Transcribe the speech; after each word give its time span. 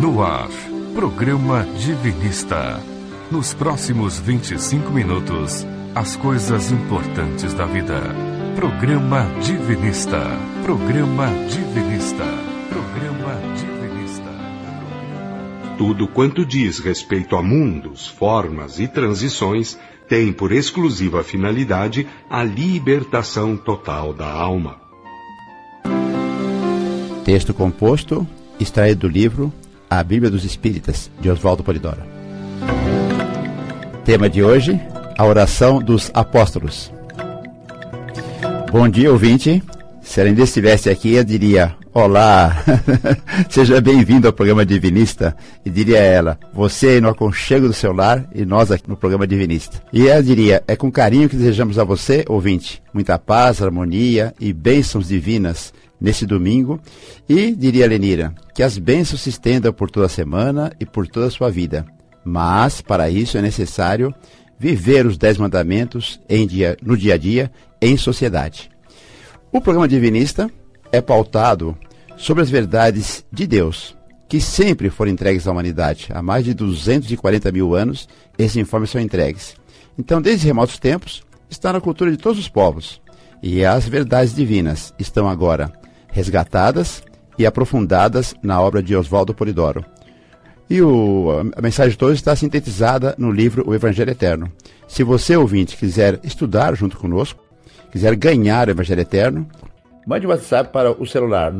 No 0.00 0.22
ar, 0.22 0.48
programa 0.94 1.66
Divinista. 1.76 2.80
Nos 3.32 3.52
próximos 3.52 4.16
25 4.20 4.92
minutos, 4.92 5.66
as 5.92 6.14
coisas 6.14 6.70
importantes 6.70 7.52
da 7.52 7.66
vida. 7.66 8.00
Programa 8.54 9.26
Divinista. 9.42 10.20
Programa 10.62 11.26
Divinista. 11.50 12.24
Programa 12.68 13.40
Divinista. 13.56 14.30
Tudo 15.76 16.06
quanto 16.06 16.46
diz 16.46 16.78
respeito 16.78 17.34
a 17.34 17.42
mundos, 17.42 18.06
formas 18.06 18.78
e 18.78 18.86
transições 18.86 19.76
tem 20.08 20.32
por 20.32 20.52
exclusiva 20.52 21.24
finalidade 21.24 22.06
a 22.30 22.44
libertação 22.44 23.56
total 23.56 24.14
da 24.14 24.30
alma. 24.30 24.76
Texto 27.24 27.52
composto, 27.52 28.24
extraído 28.60 29.08
do 29.08 29.12
livro 29.12 29.52
A 29.90 30.02
Bíblia 30.02 30.30
dos 30.30 30.44
Espíritas, 30.44 31.10
de 31.18 31.30
Oswaldo 31.30 31.64
Polidoro. 31.64 32.02
Tema 34.04 34.28
de 34.28 34.42
hoje: 34.42 34.78
a 35.16 35.24
oração 35.24 35.80
dos 35.80 36.10
apóstolos. 36.12 36.92
Bom 38.70 38.86
dia, 38.88 39.10
ouvinte. 39.10 39.62
Se 40.02 40.20
ainda 40.20 40.42
estivesse 40.42 40.90
aqui, 40.90 41.14
eu 41.14 41.24
diria: 41.24 41.74
Olá, 41.92 42.62
seja 43.48 43.80
bem-vindo 43.80 44.26
ao 44.26 44.32
programa 44.32 44.64
Divinista. 44.64 45.34
E 45.64 45.70
diria 45.70 45.98
ela: 45.98 46.38
Você 46.52 47.00
no 47.00 47.08
aconchego 47.08 47.66
do 47.66 47.72
seu 47.72 47.92
lar 47.92 48.28
e 48.34 48.44
nós 48.44 48.70
aqui 48.70 48.88
no 48.88 48.96
programa 48.96 49.26
Divinista. 49.26 49.82
E 49.90 50.06
ela 50.06 50.22
diria: 50.22 50.62
É 50.68 50.76
com 50.76 50.92
carinho 50.92 51.30
que 51.30 51.36
desejamos 51.36 51.78
a 51.78 51.84
você, 51.84 52.26
ouvinte, 52.28 52.82
muita 52.92 53.18
paz, 53.18 53.62
harmonia 53.62 54.34
e 54.38 54.52
bênçãos 54.52 55.08
divinas 55.08 55.72
nesse 56.00 56.26
domingo. 56.26 56.80
E 57.28 57.52
diria 57.52 57.86
Lenira: 57.86 58.34
Que 58.54 58.62
as 58.62 58.78
bênçãos 58.78 59.22
se 59.22 59.30
estendam 59.30 59.72
por 59.72 59.90
toda 59.90 60.06
a 60.06 60.10
semana 60.10 60.72
e 60.78 60.86
por 60.86 61.06
toda 61.06 61.26
a 61.26 61.30
sua 61.30 61.50
vida. 61.50 61.86
Mas, 62.24 62.80
para 62.80 63.08
isso, 63.08 63.38
é 63.38 63.42
necessário 63.42 64.14
viver 64.58 65.06
os 65.06 65.16
Dez 65.16 65.38
Mandamentos 65.38 66.20
dia, 66.48 66.76
no 66.82 66.96
dia 66.96 67.14
a 67.14 67.16
dia, 67.16 67.50
em 67.80 67.96
sociedade. 67.96 68.70
O 69.52 69.60
programa 69.60 69.88
Divinista 69.88 70.50
é 70.92 71.00
pautado 71.00 71.76
sobre 72.16 72.42
as 72.42 72.50
verdades 72.50 73.24
de 73.32 73.46
Deus, 73.46 73.96
que 74.28 74.40
sempre 74.40 74.90
foram 74.90 75.12
entregues 75.12 75.46
à 75.46 75.52
humanidade. 75.52 76.08
Há 76.10 76.20
mais 76.20 76.44
de 76.44 76.52
240 76.52 77.52
mil 77.52 77.74
anos, 77.74 78.08
esses 78.36 78.56
informes 78.56 78.90
são 78.90 79.00
entregues. 79.00 79.54
Então, 79.96 80.20
desde 80.20 80.46
remotos 80.46 80.78
tempos, 80.78 81.22
está 81.48 81.72
na 81.72 81.80
cultura 81.80 82.10
de 82.10 82.16
todos 82.16 82.38
os 82.38 82.48
povos. 82.48 83.00
E 83.42 83.64
as 83.64 83.88
verdades 83.88 84.34
divinas 84.34 84.92
estão 84.98 85.28
agora 85.28 85.72
resgatadas 86.10 87.02
e 87.38 87.46
aprofundadas 87.46 88.34
na 88.42 88.60
obra 88.60 88.82
de 88.82 88.96
Oswaldo 88.96 89.34
Polidoro. 89.34 89.84
E 90.68 90.82
o, 90.82 91.28
a 91.56 91.62
mensagem 91.62 91.92
de 91.92 91.98
todos 91.98 92.16
está 92.16 92.36
sintetizada 92.36 93.14
no 93.16 93.32
livro 93.32 93.64
O 93.66 93.74
Evangelho 93.74 94.10
Eterno. 94.10 94.52
Se 94.86 95.02
você, 95.02 95.34
ouvinte, 95.36 95.74
quiser 95.76 96.20
estudar 96.22 96.74
junto 96.74 96.98
conosco, 96.98 97.42
quiser 97.90 98.14
ganhar 98.16 98.68
o 98.68 98.72
Evangelho 98.72 99.00
Eterno, 99.00 99.48
mande 100.06 100.26
um 100.26 100.30
WhatsApp 100.30 100.70
para 100.72 100.90
o 100.90 101.06
celular 101.06 101.52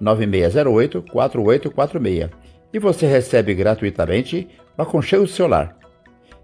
99608-4846 0.00 2.30
e 2.72 2.78
você 2.78 3.06
recebe 3.06 3.54
gratuitamente 3.54 4.48
o 4.76 4.82
aconchego 4.82 5.24
do 5.24 5.30
celular. 5.30 5.76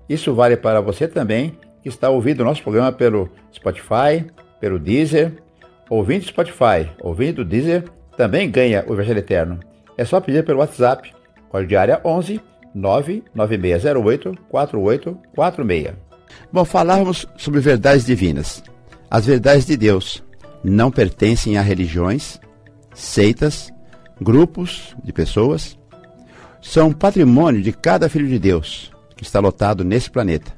Isso 0.09 0.35
vale 0.35 0.57
para 0.57 0.81
você 0.81 1.07
também 1.07 1.59
que 1.83 1.89
está 1.89 2.09
ouvindo 2.09 2.41
o 2.41 2.45
nosso 2.45 2.63
programa 2.63 2.93
pelo 2.93 3.29
Spotify, 3.53 4.25
pelo 4.61 4.79
Deezer. 4.79 5.35
Ouvinte 5.89 6.27
do 6.27 6.29
Spotify, 6.29 6.91
ouvinte 7.01 7.35
do 7.35 7.45
Deezer, 7.45 7.85
também 8.17 8.51
ganha 8.51 8.85
o 8.87 8.93
Evangelho 8.93 9.19
Eterno. 9.19 9.61
É 9.97 10.05
só 10.05 10.21
pedir 10.21 10.45
pelo 10.45 10.61
WhatsApp, 10.61 11.13
código 11.49 11.77
área 11.77 12.01
11 12.05 12.41
99608 12.75 14.37
4846. 14.49 15.95
Bom, 16.51 16.65
falávamos 16.65 17.27
sobre 17.37 17.61
verdades 17.61 18.05
divinas. 18.05 18.63
As 19.11 19.27
verdades 19.27 19.67
de 19.67 19.77
Deus 19.77 20.23
não 20.65 20.91
pertencem 20.91 21.59
a 21.59 21.63
religiões, 21.63 22.41
seitas, 22.95 23.71
grupos 24.21 24.97
de 25.03 25.13
pessoas. 25.13 25.79
São 26.61 26.93
patrimônio 26.93 27.61
de 27.61 27.73
cada 27.73 28.09
filho 28.09 28.29
de 28.29 28.39
Deus 28.39 28.93
que 29.17 29.25
está 29.25 29.41
lotado 29.41 29.85
nesse 29.85 30.11
planeta. 30.11 30.53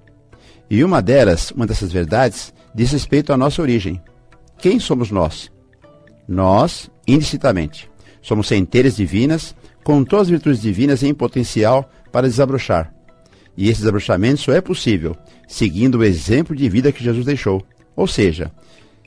E 0.70 0.82
uma 0.84 1.02
delas, 1.02 1.50
uma 1.50 1.66
dessas 1.66 1.92
verdades, 1.92 2.52
diz 2.74 2.92
respeito 2.92 3.32
à 3.32 3.36
nossa 3.36 3.60
origem. 3.60 4.00
Quem 4.64 4.80
somos 4.80 5.10
nós? 5.10 5.52
Nós, 6.26 6.90
indistintamente, 7.06 7.86
somos 8.22 8.46
centelhas 8.46 8.96
divinas 8.96 9.54
com 9.84 10.02
todas 10.02 10.22
as 10.22 10.30
virtudes 10.30 10.62
divinas 10.62 11.02
em 11.02 11.12
potencial 11.12 11.86
para 12.10 12.26
desabrochar. 12.26 12.90
E 13.58 13.68
esse 13.68 13.80
desabrochamento 13.80 14.40
só 14.40 14.52
é 14.52 14.62
possível 14.62 15.14
seguindo 15.46 15.98
o 15.98 16.02
exemplo 16.02 16.56
de 16.56 16.66
vida 16.66 16.90
que 16.92 17.04
Jesus 17.04 17.26
deixou. 17.26 17.62
Ou 17.94 18.06
seja, 18.06 18.50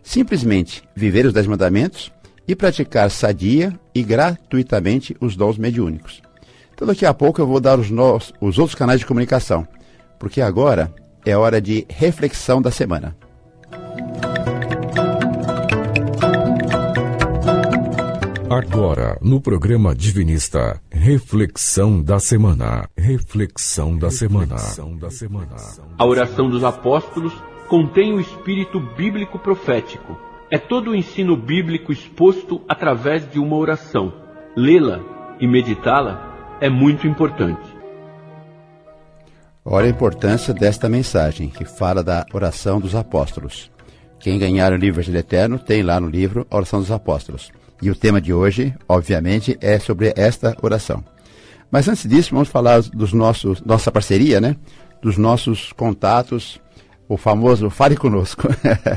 simplesmente 0.04 0.84
viver 0.96 1.26
os 1.26 1.34
Dez 1.34 1.48
Mandamentos 1.48 2.12
e 2.48 2.56
praticar 2.56 3.10
sadia 3.10 3.74
e 3.96 4.04
gratuitamente 4.04 5.18
os 5.20 5.36
dons 5.36 5.58
mediúnicos. 5.58 6.22
Então, 6.72 6.88
daqui 6.88 7.04
a 7.04 7.16
pouco 7.16 7.42
eu 7.42 7.48
vou 7.48 7.60
dar 7.60 7.80
os, 7.80 7.90
os 8.40 8.60
outros 8.60 8.76
canais 8.76 9.00
de 9.00 9.08
comunicação, 9.08 9.68
porque 10.20 10.40
agora 10.40 10.94
é 11.26 11.36
hora 11.36 11.60
de 11.60 11.84
reflexão 11.90 12.62
da 12.62 12.70
semana. 12.70 13.18
Agora, 18.58 19.20
no 19.22 19.40
programa 19.40 19.94
Divinista, 19.94 20.82
reflexão 20.92 22.02
da 22.02 22.20
semana. 22.20 22.90
Reflexão 22.98 23.96
da 23.96 24.10
semana. 24.10 24.56
A 25.96 26.04
oração 26.04 26.50
dos 26.50 26.64
apóstolos 26.64 27.32
contém 27.68 28.14
o 28.14 28.20
espírito 28.20 28.80
bíblico 28.80 29.38
profético. 29.38 30.18
É 30.50 30.58
todo 30.58 30.90
o 30.90 30.96
ensino 30.96 31.38
bíblico 31.38 31.92
exposto 31.92 32.60
através 32.68 33.30
de 33.30 33.38
uma 33.38 33.56
oração. 33.56 34.12
Lê-la 34.56 35.02
e 35.40 35.46
meditá-la 35.48 36.58
é 36.60 36.68
muito 36.68 37.06
importante. 37.06 37.62
Olha 39.64 39.86
a 39.86 39.92
importância 39.92 40.52
desta 40.52 40.90
mensagem, 40.90 41.48
que 41.48 41.64
fala 41.64 42.04
da 42.04 42.26
oração 42.34 42.80
dos 42.80 42.96
apóstolos. 42.96 43.70
Quem 44.20 44.40
ganhar 44.40 44.74
o 44.74 44.78
livro 44.78 45.04
de 45.04 45.16
Eterno 45.16 45.60
tem 45.60 45.84
lá 45.84 46.00
no 46.00 46.10
livro 46.10 46.48
a 46.50 46.56
Oração 46.56 46.80
dos 46.80 46.90
Apóstolos. 46.90 47.52
E 47.82 47.90
o 47.90 47.96
tema 47.96 48.20
de 48.20 48.34
hoje, 48.34 48.74
obviamente, 48.88 49.58
é 49.62 49.80
sobre 49.80 50.14
esta 50.16 50.56
oração. 50.62 51.04
Mas 51.70 51.88
antes 51.88 52.08
disso, 52.08 52.34
vamos 52.34 52.50
falar 52.50 52.82
dos 52.82 53.14
nossos, 53.14 53.62
nossa 53.62 53.92
parceria, 53.92 54.42
né? 54.42 54.56
Dos 55.02 55.18
nossos 55.18 55.72
contatos, 55.74 56.62
o 57.08 57.18
famoso 57.18 57.70
Fale 57.70 57.96
Conosco. 57.96 58.48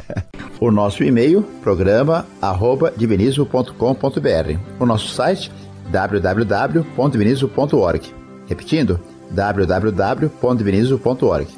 o 0.60 0.70
nosso 0.70 1.04
e-mail, 1.04 1.42
programa, 1.62 2.26
arroba 2.40 2.90
divinizo.com.br. 2.96 4.58
O 4.78 4.86
nosso 4.86 5.08
site, 5.08 5.52
www.divinizo.org. 5.90 8.14
Repetindo, 8.48 8.98
www.divinizo.org. 9.30 11.48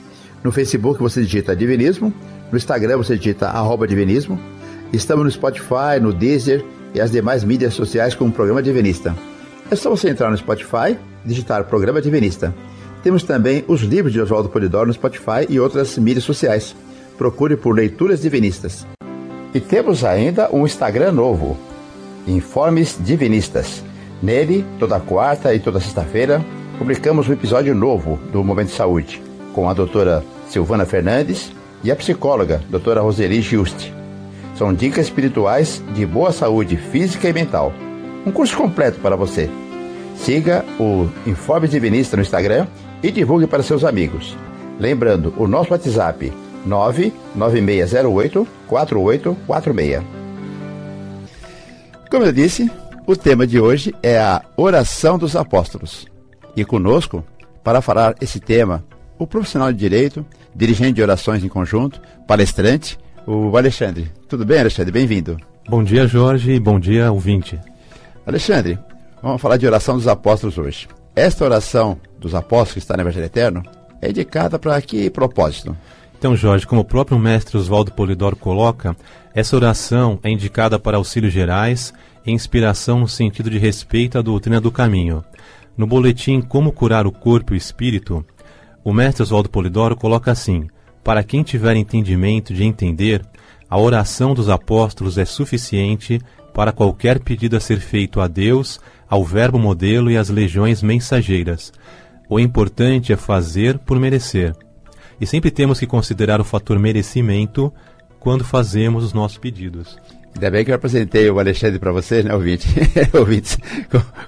No 0.42 0.50
Facebook 0.50 1.00
você 1.00 1.22
digita 1.22 1.54
Divinismo, 1.54 2.12
no 2.50 2.58
Instagram 2.58 2.96
você 2.96 3.16
digita 3.16 3.48
arroba 3.48 3.86
Divinismo. 3.86 4.40
Estamos 4.92 5.24
no 5.24 5.30
Spotify, 5.30 6.00
no 6.00 6.12
Deezer, 6.12 6.64
e 6.94 7.00
as 7.00 7.10
demais 7.10 7.44
mídias 7.44 7.74
sociais 7.74 8.14
como 8.14 8.32
Programa 8.32 8.62
Divinista. 8.62 9.14
É 9.70 9.76
só 9.76 9.90
você 9.90 10.10
entrar 10.10 10.30
no 10.30 10.36
Spotify 10.36 10.98
e 11.24 11.28
digitar 11.28 11.64
Programa 11.64 12.02
Divinista. 12.02 12.54
Temos 13.02 13.22
também 13.22 13.64
os 13.66 13.80
livros 13.80 14.12
de 14.12 14.20
Oswaldo 14.20 14.48
Polidoro 14.48 14.86
no 14.86 14.92
Spotify 14.92 15.46
e 15.48 15.58
outras 15.58 15.96
mídias 15.98 16.24
sociais. 16.24 16.76
Procure 17.16 17.56
por 17.56 17.74
Leituras 17.74 18.20
Divinistas. 18.22 18.86
E 19.54 19.60
temos 19.60 20.04
ainda 20.04 20.48
um 20.52 20.64
Instagram 20.64 21.12
novo, 21.12 21.56
Informes 22.26 22.96
Divinistas. 23.00 23.82
Nele, 24.22 24.64
toda 24.78 25.00
quarta 25.00 25.52
e 25.54 25.58
toda 25.58 25.80
sexta-feira, 25.80 26.44
publicamos 26.78 27.28
um 27.28 27.32
episódio 27.32 27.74
novo 27.74 28.20
do 28.32 28.44
Momento 28.44 28.68
de 28.68 28.74
Saúde, 28.74 29.20
com 29.52 29.68
a 29.68 29.74
doutora 29.74 30.24
Silvana 30.48 30.86
Fernandes 30.86 31.52
e 31.82 31.90
a 31.90 31.96
psicóloga, 31.96 32.62
doutora 32.70 33.00
Roseli 33.00 33.42
Giusti. 33.42 34.01
São 34.54 34.72
dicas 34.72 35.06
espirituais 35.06 35.82
de 35.94 36.04
boa 36.04 36.32
saúde 36.32 36.76
física 36.76 37.28
e 37.28 37.32
mental. 37.32 37.72
Um 38.26 38.30
curso 38.30 38.56
completo 38.56 39.00
para 39.00 39.16
você. 39.16 39.50
Siga 40.16 40.64
o 40.78 41.08
Informe 41.26 41.66
Divinista 41.66 42.16
no 42.16 42.22
Instagram 42.22 42.66
e 43.02 43.10
divulgue 43.10 43.46
para 43.46 43.62
seus 43.62 43.84
amigos. 43.84 44.36
Lembrando, 44.78 45.34
o 45.36 45.48
nosso 45.48 45.72
WhatsApp 45.72 46.32
99608 46.64 48.46
4846. 48.68 50.02
Como 52.10 52.24
eu 52.24 52.32
disse, 52.32 52.70
o 53.06 53.16
tema 53.16 53.46
de 53.46 53.58
hoje 53.58 53.94
é 54.02 54.18
a 54.18 54.42
oração 54.56 55.18
dos 55.18 55.34
apóstolos. 55.34 56.06
E 56.54 56.64
conosco, 56.64 57.24
para 57.64 57.80
falar 57.80 58.14
esse 58.20 58.38
tema, 58.38 58.84
o 59.18 59.26
profissional 59.26 59.72
de 59.72 59.78
direito, 59.78 60.24
dirigente 60.54 60.92
de 60.94 61.02
orações 61.02 61.42
em 61.42 61.48
conjunto, 61.48 62.00
palestrante, 62.28 62.98
o 63.26 63.56
Alexandre. 63.56 64.10
Tudo 64.28 64.44
bem, 64.44 64.60
Alexandre? 64.60 64.92
Bem-vindo. 64.92 65.36
Bom 65.68 65.82
dia, 65.82 66.06
Jorge, 66.06 66.52
e 66.52 66.60
bom 66.60 66.78
dia, 66.80 67.12
ouvinte. 67.12 67.58
Alexandre, 68.26 68.78
Vamos 69.22 69.40
falar 69.40 69.56
de 69.56 69.64
oração 69.64 69.94
dos 69.96 70.08
apóstolos 70.08 70.58
hoje. 70.58 70.88
Esta 71.14 71.44
oração 71.44 71.96
dos 72.18 72.34
apóstolos 72.34 72.72
que 72.72 72.78
está 72.80 72.96
no 72.96 73.04
Evangelho 73.04 73.26
Eterno 73.26 73.62
é 74.00 74.10
indicada 74.10 74.58
para 74.58 74.82
que 74.82 75.08
propósito? 75.10 75.76
Então, 76.18 76.34
Jorge, 76.34 76.66
como 76.66 76.80
o 76.80 76.84
próprio 76.84 77.16
mestre 77.20 77.56
Oswaldo 77.56 77.92
Polidoro 77.92 78.34
coloca, 78.34 78.96
essa 79.32 79.54
oração 79.54 80.18
é 80.24 80.30
indicada 80.30 80.76
para 80.76 80.96
auxílios 80.96 81.32
gerais 81.32 81.94
e 82.26 82.32
inspiração 82.32 82.98
no 82.98 83.06
sentido 83.06 83.48
de 83.48 83.58
respeito 83.58 84.18
à 84.18 84.22
doutrina 84.22 84.60
do 84.60 84.72
caminho. 84.72 85.24
No 85.76 85.86
boletim 85.86 86.40
Como 86.40 86.72
Curar 86.72 87.06
o 87.06 87.12
Corpo 87.12 87.54
e 87.54 87.56
o 87.56 87.56
Espírito, 87.56 88.26
o 88.82 88.92
mestre 88.92 89.22
Oswaldo 89.22 89.48
Polidoro 89.48 89.94
coloca 89.94 90.32
assim: 90.32 90.66
Para 91.04 91.24
quem 91.24 91.42
tiver 91.42 91.76
entendimento 91.76 92.54
de 92.54 92.64
entender, 92.64 93.24
a 93.68 93.78
oração 93.78 94.34
dos 94.34 94.48
apóstolos 94.48 95.18
é 95.18 95.24
suficiente 95.24 96.20
para 96.54 96.72
qualquer 96.72 97.18
pedido 97.18 97.56
a 97.56 97.60
ser 97.60 97.80
feito 97.80 98.20
a 98.20 98.28
Deus, 98.28 98.78
ao 99.08 99.24
Verbo 99.24 99.58
modelo 99.58 100.10
e 100.10 100.16
às 100.16 100.28
legiões 100.28 100.82
mensageiras. 100.82 101.72
O 102.28 102.38
importante 102.38 103.12
é 103.12 103.16
fazer 103.16 103.78
por 103.78 103.98
merecer. 103.98 104.54
E 105.20 105.26
sempre 105.26 105.50
temos 105.50 105.78
que 105.78 105.86
considerar 105.86 106.40
o 106.40 106.44
fator 106.44 106.78
merecimento 106.78 107.72
quando 108.20 108.44
fazemos 108.44 109.04
os 109.04 109.12
nossos 109.12 109.38
pedidos. 109.38 109.98
Ainda 110.34 110.50
bem 110.50 110.64
que 110.64 110.70
eu 110.70 110.74
apresentei 110.74 111.30
o 111.30 111.38
Alexandre 111.38 111.78
para 111.78 111.92
vocês, 111.92 112.24
né, 112.24 112.34
ouvinte? 112.34 112.66
ouvintes, 113.12 113.58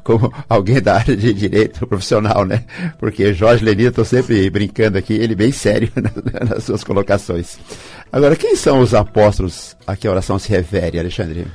como, 0.02 0.32
alguém 0.48 0.80
da 0.80 0.96
área 0.96 1.16
de 1.16 1.32
direito 1.32 1.86
profissional, 1.86 2.44
né? 2.44 2.64
Porque 2.98 3.32
Jorge 3.32 3.64
Lenita, 3.64 3.88
estou 3.88 4.04
sempre 4.04 4.48
brincando 4.50 4.98
aqui, 4.98 5.14
ele 5.14 5.34
bem 5.34 5.50
sério 5.50 5.90
nas, 5.96 6.48
nas 6.50 6.64
suas 6.64 6.84
colocações. 6.84 7.58
Agora, 8.12 8.36
quem 8.36 8.54
são 8.54 8.80
os 8.80 8.94
apóstolos 8.94 9.76
a 9.86 9.96
que 9.96 10.06
a 10.06 10.10
oração 10.10 10.38
se 10.38 10.50
refere, 10.50 10.98
Alexandre? 10.98 11.46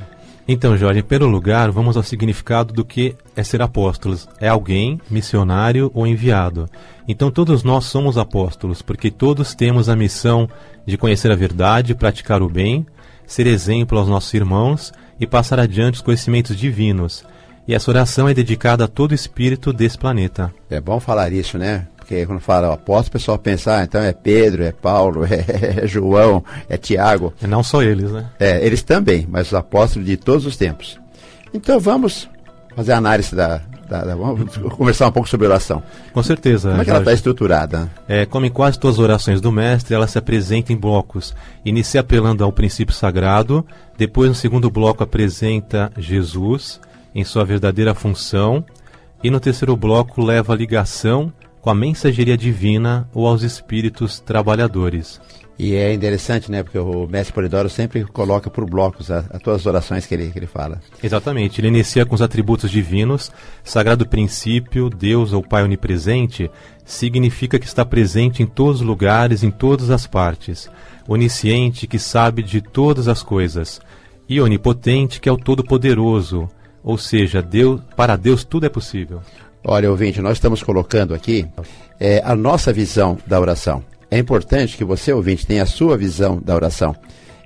Então, 0.51 0.75
Jorge, 0.75 0.99
em 0.99 1.03
primeiro 1.03 1.31
lugar, 1.31 1.69
vamos 1.69 1.95
ao 1.95 2.01
significado 2.01 2.73
do 2.73 2.83
que 2.83 3.15
é 3.35 3.43
ser 3.43 3.61
apóstolos. 3.61 4.27
É 4.39 4.47
alguém, 4.47 4.99
missionário 5.07 5.91
ou 5.93 6.07
enviado. 6.07 6.67
Então, 7.07 7.29
todos 7.29 7.63
nós 7.63 7.85
somos 7.85 8.17
apóstolos, 8.17 8.81
porque 8.81 9.11
todos 9.11 9.53
temos 9.53 9.89
a 9.89 9.95
missão 9.95 10.49
de 10.87 10.97
conhecer 10.97 11.31
a 11.31 11.35
verdade, 11.35 11.93
praticar 11.93 12.41
o 12.41 12.49
bem, 12.49 12.83
ser 13.29 13.45
exemplo 13.45 13.97
aos 13.99 14.07
nossos 14.07 14.33
irmãos 14.33 14.91
e 15.19 15.27
passar 15.27 15.59
adiante 15.59 15.95
os 15.95 16.01
conhecimentos 16.01 16.57
divinos. 16.57 17.23
E 17.67 17.75
essa 17.75 17.91
oração 17.91 18.27
é 18.27 18.33
dedicada 18.33 18.85
a 18.85 18.87
todo 18.87 19.13
espírito 19.13 19.71
desse 19.71 19.97
planeta. 19.97 20.51
É 20.69 20.81
bom 20.81 20.99
falar 20.99 21.31
isso, 21.31 21.55
né? 21.55 21.87
Porque 21.95 22.25
quando 22.25 22.39
fala 22.39 22.73
apóstolo, 22.73 23.09
o 23.09 23.11
pessoal 23.11 23.37
pensa, 23.37 23.77
ah, 23.77 23.83
então 23.83 24.01
é 24.01 24.11
Pedro, 24.11 24.63
é 24.63 24.71
Paulo, 24.71 25.21
é, 25.29 25.85
João, 25.85 26.43
é 26.67 26.75
Tiago. 26.75 27.31
É 27.39 27.45
não 27.45 27.61
só 27.61 27.83
eles, 27.83 28.09
né? 28.11 28.25
É, 28.39 28.65
eles 28.65 28.81
também, 28.81 29.27
mas 29.29 29.47
os 29.47 29.53
apóstolos 29.53 30.07
de 30.07 30.17
todos 30.17 30.47
os 30.47 30.57
tempos. 30.57 30.99
Então 31.53 31.79
vamos 31.79 32.27
fazer 32.75 32.93
a 32.93 32.97
análise 32.97 33.35
da, 33.35 33.61
da, 33.89 34.05
da, 34.05 34.15
vamos 34.15 34.55
conversar 34.77 35.07
um 35.07 35.11
pouco 35.11 35.27
sobre 35.27 35.47
oração. 35.47 35.81
Com 36.13 36.21
certeza. 36.21 36.69
Como 36.69 36.81
é 36.81 36.85
que 36.85 36.91
ela 36.91 36.99
está 36.99 37.11
estruturada? 37.11 37.89
É, 38.07 38.25
como 38.25 38.45
em 38.45 38.51
quase 38.51 38.79
todas 38.79 38.97
as 38.97 39.03
orações 39.03 39.41
do 39.41 39.51
mestre, 39.51 39.95
ela 39.95 40.07
se 40.07 40.17
apresenta 40.17 40.71
em 40.71 40.77
blocos. 40.77 41.35
Inicia 41.65 42.01
apelando 42.01 42.43
ao 42.43 42.53
princípio 42.53 42.93
sagrado, 42.93 43.65
depois 43.97 44.29
no 44.29 44.35
segundo 44.35 44.69
bloco 44.69 45.03
apresenta 45.03 45.91
Jesus 45.97 46.79
em 47.13 47.23
sua 47.23 47.43
verdadeira 47.43 47.95
função, 47.95 48.63
e 49.23 49.31
no 49.31 49.39
terceiro 49.39 49.75
bloco 49.75 50.23
leva 50.23 50.53
a 50.53 50.55
ligação 50.55 51.33
com 51.59 51.69
a 51.69 51.75
mensageria 51.75 52.37
divina 52.37 53.09
ou 53.13 53.27
aos 53.27 53.41
espíritos 53.41 54.19
trabalhadores. 54.19 55.19
E 55.59 55.75
é 55.75 55.93
interessante, 55.93 56.49
né? 56.49 56.63
Porque 56.63 56.79
o 56.79 57.05
mestre 57.05 57.33
Polidoro 57.33 57.69
sempre 57.69 58.05
coloca 58.05 58.49
por 58.49 58.63
blocos 58.65 59.11
as 59.11 59.25
todas 59.43 59.59
as 59.59 59.65
orações 59.65 60.05
que 60.05 60.15
ele, 60.15 60.31
que 60.31 60.39
ele 60.39 60.47
fala. 60.47 60.79
Exatamente. 61.03 61.59
Ele 61.59 61.67
inicia 61.67 62.05
com 62.05 62.15
os 62.15 62.21
atributos 62.21 62.71
divinos. 62.71 63.29
Sagrado 63.61 64.07
princípio, 64.07 64.89
Deus 64.89 65.33
ou 65.33 65.43
Pai 65.43 65.61
onipresente, 65.61 66.49
significa 66.85 67.59
que 67.59 67.65
está 67.65 67.83
presente 67.83 68.41
em 68.41 68.45
todos 68.45 68.79
os 68.79 68.87
lugares, 68.87 69.43
em 69.43 69.51
todas 69.51 69.89
as 69.89 70.07
partes. 70.07 70.71
Onisciente, 71.05 71.87
que 71.87 71.99
sabe 71.99 72.41
de 72.41 72.61
todas 72.61 73.09
as 73.09 73.21
coisas. 73.21 73.81
E 74.29 74.39
onipotente, 74.39 75.19
que 75.19 75.27
é 75.27 75.31
o 75.31 75.37
Todo-Poderoso. 75.37 76.47
Ou 76.81 76.97
seja, 76.97 77.41
Deus, 77.41 77.81
para 77.97 78.15
Deus 78.15 78.45
tudo 78.45 78.65
é 78.65 78.69
possível. 78.69 79.21
Olha, 79.61 79.91
ouvinte, 79.91 80.21
nós 80.21 80.37
estamos 80.37 80.63
colocando 80.63 81.13
aqui 81.13 81.45
é, 81.99 82.21
a 82.23 82.33
nossa 82.33 82.71
visão 82.71 83.17
da 83.27 83.37
oração. 83.37 83.83
É 84.11 84.17
importante 84.17 84.75
que 84.75 84.83
você, 84.83 85.13
ouvinte, 85.13 85.45
tenha 85.45 85.63
a 85.63 85.67
sua 85.67 85.95
visão 85.95 86.41
da 86.43 86.55
oração. 86.55 86.95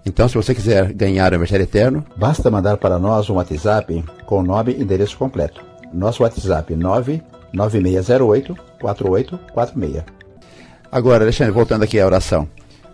Então, 0.06 0.28
se 0.28 0.36
você 0.36 0.54
quiser 0.56 0.94
ganhar 0.94 1.32
o 1.32 1.36
Evangelho 1.36 1.64
Eterno, 1.64 2.06
basta 2.16 2.52
mandar 2.52 2.78
para 2.78 3.00
nós 3.00 3.30
um 3.30 3.36
WhatsApp 3.36 4.04
com 4.26 4.40
o 4.40 4.44
nome 4.44 4.74
e 4.74 4.82
endereço 4.82 5.18
completo. 5.18 5.62
Nosso 5.94 6.24
WhatsApp 6.24 6.76
99608 6.76 8.56
4846. 8.82 10.04
Agora, 10.92 11.24
Alexandre, 11.24 11.54
voltando 11.54 11.84
aqui 11.84 12.00
à 12.00 12.06
oração 12.06 12.48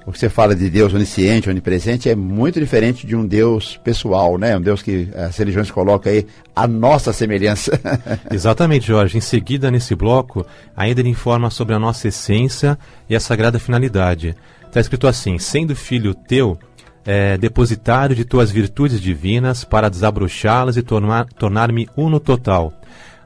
o 0.10 0.12
que 0.12 0.18
você 0.18 0.28
fala 0.28 0.56
de 0.56 0.72
Deus 0.72 0.92
onisciente, 0.92 1.52
onipresente, 1.52 2.10
é 2.10 2.16
muito 2.16 2.60
diferente 2.60 3.06
de 3.06 3.16
um 3.16 3.24
Deus 3.24 3.80
pessoal, 3.84 4.40
né? 4.40 4.58
Um 4.58 4.62
Deus 4.62 4.82
que 4.82 5.08
as 5.14 5.38
religiões 5.38 5.70
colocam 5.70 6.12
aí 6.12 6.26
a 6.56 6.68
nossa 6.68 7.14
semelhança. 7.14 7.80
Exatamente, 8.34 8.88
Jorge. 8.88 9.20
Em 9.20 9.22
seguida, 9.22 9.70
nesse 9.70 9.94
bloco, 9.94 10.44
ainda 10.76 11.00
ele 11.00 11.10
informa 11.10 11.52
sobre 11.52 11.76
a 11.76 11.80
nossa 11.80 12.08
essência 12.08 12.76
e 13.08 13.16
a 13.16 13.20
sagrada 13.20 13.60
finalidade. 13.60 14.36
Está 14.66 14.80
escrito 14.80 15.06
assim: 15.06 15.38
sendo 15.38 15.76
filho 15.76 16.16
teu, 16.16 16.58
é, 17.06 17.38
depositário 17.38 18.16
de 18.16 18.26
tuas 18.26 18.50
virtudes 18.50 19.00
divinas, 19.00 19.64
para 19.64 19.90
desabrochá-las 19.90 20.76
e 20.76 20.82
tornar-me 20.82 21.88
uno 21.96 22.20
total. 22.20 22.74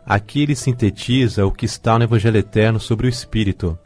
Aqui 0.06 0.44
ele 0.44 0.54
sintetiza 0.54 1.46
o 1.46 1.52
que 1.52 1.66
está 1.66 1.98
no 1.98 2.04
Evangelho 2.04 2.40
Eterno 2.40 2.78
sobre 2.78 3.08
o 3.08 3.10
Espírito. 3.10 3.80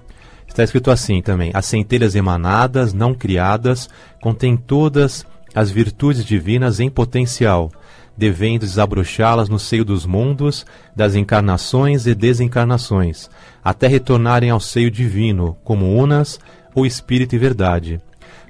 Está 0.48 0.64
escrito 0.64 0.90
assim 0.90 1.22
também: 1.22 1.52
as 1.54 1.66
centelhas 1.66 2.16
emanadas, 2.16 2.94
não 2.94 3.14
criadas, 3.14 3.90
contêm 4.22 4.58
todas 4.58 5.26
as 5.54 5.70
virtudes 5.70 6.26
divinas 6.26 6.80
em 6.80 6.90
potencial, 6.90 7.72
devendo 8.16 8.62
desabrochá-las 8.62 9.50
no 9.50 9.60
seio 9.60 9.86
dos 9.86 10.06
mundos, 10.06 10.66
das 10.96 11.16
encarnações 11.16 12.08
e 12.08 12.16
desencarnações, 12.16 13.30
até 13.64 13.88
retornarem 13.88 14.50
ao 14.50 14.60
seio 14.60 14.90
divino, 14.90 15.58
como 15.64 15.96
unas, 15.96 16.40
o 16.74 16.86
Espírito 16.86 17.36
e 17.36 17.38
Verdade. 17.38 18.02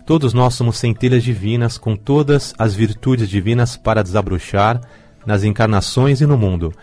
Todos 0.05 0.33
nós 0.33 0.53
somos 0.53 0.77
centelhas 0.77 1.21
divinas 1.21 1.77
com 1.77 1.95
todas 1.95 2.53
as 2.57 2.73
virtudes 2.73 3.27
divinas 3.27 3.75
para 3.75 4.01
desabrochar 4.01 4.79
nas 5.25 5.44
encarnações 5.44 6.21
e 6.21 6.25
no 6.25 6.38
mundo. 6.38 6.73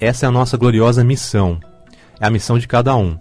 Essa 0.00 0.26
é 0.26 0.28
a 0.28 0.32
nossa 0.32 0.56
gloriosa 0.56 1.04
missão. 1.04 1.60
É 2.18 2.26
a 2.26 2.30
missão 2.30 2.58
de 2.58 2.66
cada 2.66 2.96
um. 2.96 3.16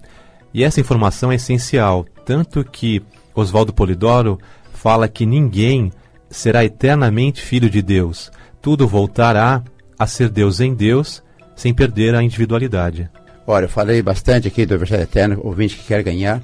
E 0.54 0.64
essa 0.64 0.80
informação 0.80 1.32
é 1.32 1.36
essencial, 1.36 2.06
tanto 2.26 2.64
que 2.64 3.02
Oswaldo 3.34 3.74
Polidoro 3.74 4.40
fala 4.74 5.08
que 5.08 5.26
ninguém 5.26 5.92
será 6.30 6.64
eternamente 6.64 7.42
filho 7.42 7.70
de 7.70 7.82
Deus. 7.82 8.32
Tudo 8.62 8.88
voltará 8.88 9.64
a 9.98 10.06
ser 10.06 10.30
Deus 10.30 10.60
em 10.60 10.74
Deus, 10.74 11.24
sem 11.56 11.74
perder 11.74 12.16
a 12.16 12.24
individualidade. 12.24 13.10
Olha, 13.46 13.66
eu 13.66 13.70
falei 13.70 14.02
bastante 14.02 14.48
aqui 14.48 14.66
do 14.66 14.76
Evangelho 14.76 15.04
Eterno, 15.04 15.40
ouvinte 15.44 15.76
que 15.76 15.88
quer 15.88 16.04
ganhar. 16.04 16.42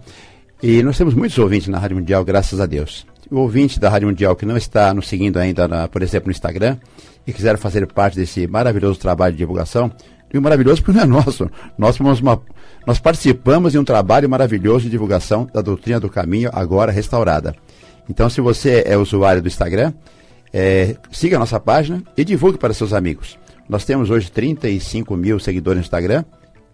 E 0.61 0.83
nós 0.83 0.97
temos 0.97 1.13
muitos 1.13 1.37
ouvintes 1.37 1.69
na 1.69 1.79
Rádio 1.79 1.97
Mundial, 1.97 2.25
graças 2.25 2.59
a 2.59 2.65
Deus. 2.65 3.05
O 3.31 3.37
ouvinte 3.37 3.79
da 3.79 3.89
Rádio 3.89 4.07
Mundial 4.07 4.35
que 4.35 4.45
não 4.45 4.57
está 4.57 4.93
nos 4.93 5.07
seguindo 5.07 5.37
ainda, 5.37 5.67
na, 5.67 5.87
por 5.87 6.01
exemplo, 6.01 6.27
no 6.27 6.31
Instagram, 6.31 6.77
e 7.25 7.31
quiser 7.31 7.57
fazer 7.57 7.85
parte 7.87 8.15
desse 8.15 8.47
maravilhoso 8.47 8.99
trabalho 8.99 9.33
de 9.33 9.37
divulgação, 9.37 9.91
e 10.33 10.39
maravilhoso 10.39 10.83
porque 10.83 10.97
não 10.97 11.03
é 11.03 11.23
nosso. 11.23 11.49
Nós 11.77 11.95
somos 11.95 12.19
uma 12.19 12.41
nós 12.85 12.99
participamos 12.99 13.73
de 13.73 13.79
um 13.79 13.83
trabalho 13.83 14.29
maravilhoso 14.29 14.85
de 14.85 14.89
divulgação 14.89 15.47
da 15.53 15.61
doutrina 15.61 15.99
do 15.99 16.09
caminho, 16.09 16.49
agora 16.53 16.91
restaurada. 16.91 17.55
Então, 18.09 18.29
se 18.29 18.41
você 18.41 18.83
é 18.85 18.97
usuário 18.97 19.41
do 19.41 19.47
Instagram, 19.47 19.93
é, 20.51 20.95
siga 21.11 21.35
a 21.35 21.39
nossa 21.39 21.59
página 21.59 22.03
e 22.17 22.23
divulgue 22.23 22.57
para 22.57 22.73
seus 22.73 22.93
amigos. 22.93 23.37
Nós 23.67 23.85
temos 23.85 24.09
hoje 24.09 24.31
35 24.31 25.15
mil 25.15 25.39
seguidores 25.39 25.77
no 25.77 25.83
Instagram. 25.83 26.25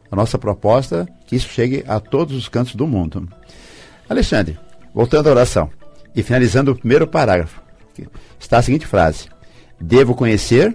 A 0.10 0.16
nossa 0.16 0.38
proposta 0.38 1.06
é 1.10 1.28
que 1.28 1.36
isso 1.36 1.50
chegue 1.50 1.84
a 1.88 2.00
todos 2.00 2.36
os 2.38 2.48
cantos 2.48 2.76
do 2.76 2.88
mundo. 2.88 3.28
Alexandre, 4.08 4.58
voltando 4.94 5.28
à 5.28 5.32
oração 5.32 5.70
e 6.16 6.24
finalizando 6.24 6.72
o 6.72 6.76
primeiro 6.76 7.06
parágrafo, 7.06 7.62
está 8.40 8.60
a 8.60 8.62
seguinte 8.62 8.88
frase: 8.88 9.28
Devo 9.82 10.16
conhecer 10.16 10.74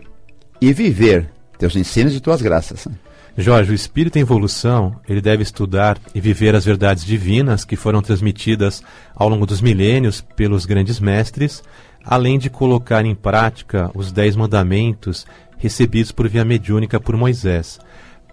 e 0.61 0.73
viver 0.75 1.31
teus 1.61 1.77
ensinos 1.77 2.17
e 2.17 2.21
tuas 2.21 2.41
graças. 2.41 2.89
Jorge, 3.37 3.71
o 3.71 3.75
espírito 3.75 4.17
em 4.17 4.23
evolução, 4.23 4.97
ele 5.07 5.21
deve 5.21 5.43
estudar 5.43 5.99
e 6.15 6.21
viver 6.21 6.57
as 6.57 6.65
verdades 6.65 7.05
divinas 7.05 7.67
que 7.67 7.77
foram 7.77 8.01
transmitidas 8.01 8.83
ao 9.15 9.29
longo 9.29 9.45
dos 9.45 9.61
milênios 9.61 10.23
pelos 10.35 10.65
grandes 10.65 10.99
mestres, 10.99 11.63
além 12.03 12.39
de 12.39 12.49
colocar 12.49 13.05
em 13.05 13.15
prática 13.15 13.91
os 13.95 14.11
dez 14.11 14.35
mandamentos 14.35 15.27
recebidos 15.59 16.11
por 16.11 16.27
via 16.27 16.47
mediúnica 16.47 16.99
por 16.99 17.15
Moisés. 17.15 17.79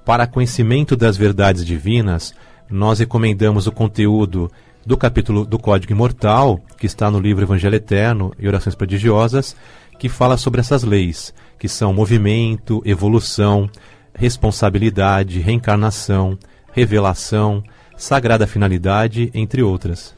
Para 0.06 0.26
conhecimento 0.26 0.96
das 0.96 1.18
verdades 1.18 1.66
divinas, 1.66 2.34
nós 2.70 3.00
recomendamos 3.00 3.68
o 3.68 3.74
conteúdo 3.74 4.50
do 4.86 4.96
capítulo 4.96 5.46
do 5.46 5.60
Código 5.60 5.92
Imortal, 5.92 6.62
que 6.78 6.86
está 6.86 7.12
no 7.12 7.20
livro 7.20 7.44
Evangelho 7.44 7.76
Eterno 7.76 8.34
e 8.40 8.48
Orações 8.48 8.74
Prodigiosas, 8.74 9.54
que 9.98 10.10
fala 10.10 10.38
sobre 10.38 10.60
essas 10.60 10.84
leis, 10.84 11.34
que 11.58 11.68
são 11.68 11.94
movimento, 11.94 12.82
evolução, 12.86 13.70
responsabilidade, 14.14 15.40
reencarnação, 15.40 16.38
revelação, 16.72 17.64
sagrada 17.96 18.48
finalidade, 18.48 19.32
entre 19.34 19.64
outras. 19.64 20.14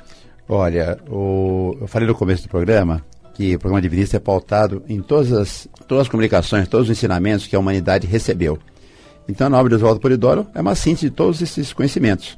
Olha, 0.48 0.98
o, 1.10 1.78
eu 1.80 1.88
falei 1.88 2.08
no 2.08 2.16
começo 2.16 2.44
do 2.44 2.50
programa 2.50 3.04
que 3.34 3.56
o 3.56 3.60
programa 3.60 3.82
Divinista 3.82 4.18
é 4.18 4.20
pautado 4.20 4.84
em 4.90 5.02
todas 5.02 5.32
as, 5.32 5.68
todas 5.88 6.02
as 6.02 6.10
comunicações, 6.10 6.68
todos 6.68 6.90
os 6.90 6.98
ensinamentos 6.98 7.48
que 7.48 7.56
a 7.56 7.60
humanidade 7.60 8.06
recebeu. 8.06 8.60
Então, 9.30 9.54
a 9.54 9.60
obra 9.60 9.70
de 9.70 9.76
Oswaldo 9.76 10.02
Polidoro 10.02 10.48
é 10.56 10.60
uma 10.60 10.76
síntese 10.76 11.10
de 11.10 11.16
todos 11.16 11.42
esses 11.42 11.72
conhecimentos. 11.72 12.38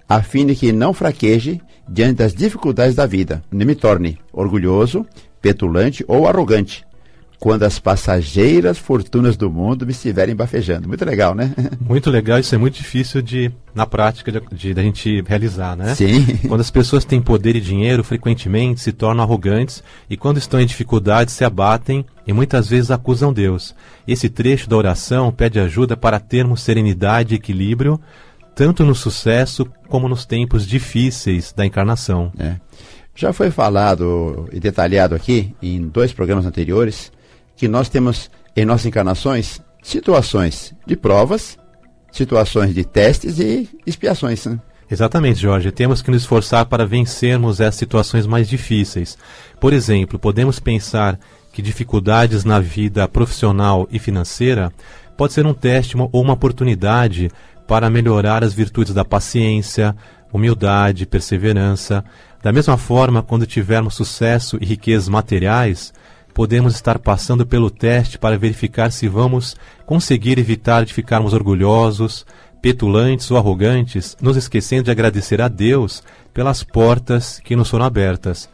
a 0.08 0.22
fim 0.22 0.46
de 0.46 0.56
que 0.56 0.72
não 0.72 0.94
fraqueje 0.94 1.62
diante 1.88 2.16
das 2.16 2.34
dificuldades 2.34 2.96
da 2.96 3.06
vida, 3.06 3.44
nem 3.52 3.68
me 3.68 3.76
torne 3.76 4.18
orgulhoso, 4.32 5.06
petulante 5.42 6.04
ou 6.08 6.28
arrogante, 6.28 6.85
quando 7.46 7.62
as 7.62 7.78
passageiras 7.78 8.80
fortunas 8.80 9.38
do 9.38 9.52
mundo 9.52 9.86
me 9.86 9.92
estiverem 9.92 10.36
bafejando. 10.36 10.88
Muito 10.88 11.06
legal, 11.06 11.36
né? 11.36 11.54
Muito 11.80 12.10
legal, 12.10 12.40
isso 12.40 12.56
é 12.56 12.58
muito 12.58 12.74
difícil 12.74 13.22
de, 13.22 13.52
na 13.72 13.86
prática, 13.86 14.32
de, 14.32 14.42
de, 14.52 14.74
de 14.74 14.80
a 14.80 14.84
gente 14.84 15.22
realizar, 15.22 15.78
né? 15.78 15.94
Sim. 15.94 16.26
Quando 16.50 16.62
as 16.62 16.72
pessoas 16.72 17.06
têm 17.06 17.22
poder 17.22 17.56
e 17.56 17.62
dinheiro, 17.62 18.04
frequentemente 18.04 18.82
se 18.82 18.92
tornam 18.92 19.24
arrogantes 19.24 19.84
e 20.10 20.18
quando 20.18 20.40
estão 20.40 20.60
em 20.60 20.66
dificuldades 20.66 21.36
se 21.36 21.46
abatem 21.46 22.04
e 22.26 22.34
muitas 22.34 22.68
vezes 22.68 22.90
acusam 22.90 23.32
Deus. 23.32 23.76
Esse 24.08 24.28
trecho 24.28 24.68
da 24.68 24.76
oração 24.76 25.32
pede 25.32 25.60
ajuda 25.60 25.96
para 25.96 26.20
termos 26.20 26.64
serenidade 26.64 27.36
e 27.36 27.38
equilíbrio, 27.38 28.02
tanto 28.56 28.84
no 28.84 28.96
sucesso 28.96 29.68
como 29.88 30.10
nos 30.10 30.26
tempos 30.26 30.66
difíceis 30.66 31.54
da 31.56 31.64
encarnação. 31.64 32.32
É. 32.40 32.56
Já 33.14 33.32
foi 33.32 33.52
falado 33.52 34.50
e 34.52 34.60
detalhado 34.60 35.14
aqui 35.14 35.56
em 35.62 35.88
dois 35.88 36.12
programas 36.12 36.48
anteriores 36.48 37.14
que 37.56 37.68
nós 37.68 37.90
temos 37.90 38.30
em 38.56 38.66
nossas 38.66 38.86
encarnações 38.86 39.62
situações 39.86 40.74
de 40.86 40.96
provas, 40.96 41.60
situações 42.12 42.74
de 42.74 42.84
testes 42.84 43.40
e 43.40 43.70
expiações. 43.86 44.44
Né? 44.48 44.60
Exatamente, 44.90 45.40
Jorge. 45.40 45.72
Temos 45.72 46.02
que 46.02 46.10
nos 46.10 46.24
esforçar 46.24 46.66
para 46.66 46.88
vencermos 46.88 47.62
as 47.62 47.76
situações 47.76 48.26
mais 48.26 48.50
difíceis. 48.50 49.16
Por 49.60 49.74
exemplo, 49.74 50.18
podemos 50.18 50.60
pensar 50.60 51.20
que 51.54 51.62
dificuldades 51.62 52.44
na 52.44 52.60
vida 52.60 53.08
profissional 53.08 53.88
e 53.92 54.00
financeira 54.00 54.72
pode 55.16 55.34
ser 55.34 55.46
um 55.46 55.54
teste 55.54 55.96
ou 55.98 56.10
uma 56.14 56.34
oportunidade 56.34 57.30
para 57.68 57.90
melhorar 57.90 58.44
as 58.44 58.54
virtudes 58.54 58.94
da 58.94 59.06
paciência, 59.06 59.96
humildade, 60.34 61.06
perseverança. 61.06 62.04
Da 62.42 62.52
mesma 62.52 62.78
forma, 62.78 63.24
quando 63.24 63.46
tivermos 63.46 63.96
sucesso 63.96 64.58
e 64.60 64.66
riquezas 64.66 65.08
materiais, 65.08 65.94
podemos 66.36 66.76
estar 66.76 67.00
passando 67.00 67.46
pelo 67.46 67.72
teste 67.72 68.20
para 68.20 68.38
verificar 68.38 68.92
se 68.92 69.08
vamos 69.08 69.56
conseguir 69.86 70.38
evitar 70.38 70.84
de 70.84 70.94
ficarmos 70.94 71.34
orgulhosos, 71.34 72.26
petulantes 72.62 73.32
ou 73.32 73.38
arrogantes, 73.38 74.18
nos 74.22 74.36
esquecendo 74.36 74.84
de 74.84 74.92
agradecer 74.92 75.42
a 75.42 75.48
Deus 75.48 76.04
pelas 76.34 76.62
portas 76.62 77.40
que 77.40 77.56
nos 77.56 77.70
foram 77.70 77.86
abertas. 77.86 78.50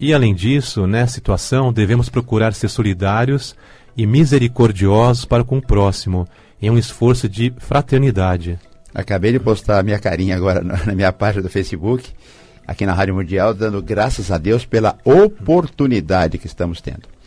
E 0.00 0.12
além 0.12 0.34
disso, 0.34 0.88
nessa 0.88 1.14
situação, 1.14 1.72
devemos 1.72 2.08
procurar 2.08 2.52
ser 2.52 2.68
solidários 2.68 3.54
e 3.96 4.06
misericordiosos 4.06 5.24
para 5.24 5.44
com 5.44 5.58
o 5.58 5.62
próximo, 5.62 6.26
em 6.60 6.68
um 6.68 6.76
esforço 6.76 7.28
de 7.28 7.54
fraternidade. 7.58 8.58
Acabei 8.92 9.30
de 9.30 9.38
postar 9.38 9.78
a 9.78 9.84
minha 9.84 10.00
carinha 10.00 10.34
agora 10.34 10.62
na 10.64 10.94
minha 10.96 11.12
página 11.12 11.44
do 11.44 11.48
Facebook, 11.48 12.10
aqui 12.66 12.84
na 12.84 12.92
Rádio 12.92 13.14
Mundial, 13.14 13.54
dando 13.54 13.80
graças 13.80 14.32
a 14.32 14.38
Deus 14.38 14.64
pela 14.64 14.98
oportunidade 15.04 16.36
que 16.36 16.48
estamos 16.48 16.80
tendo. 16.80 17.19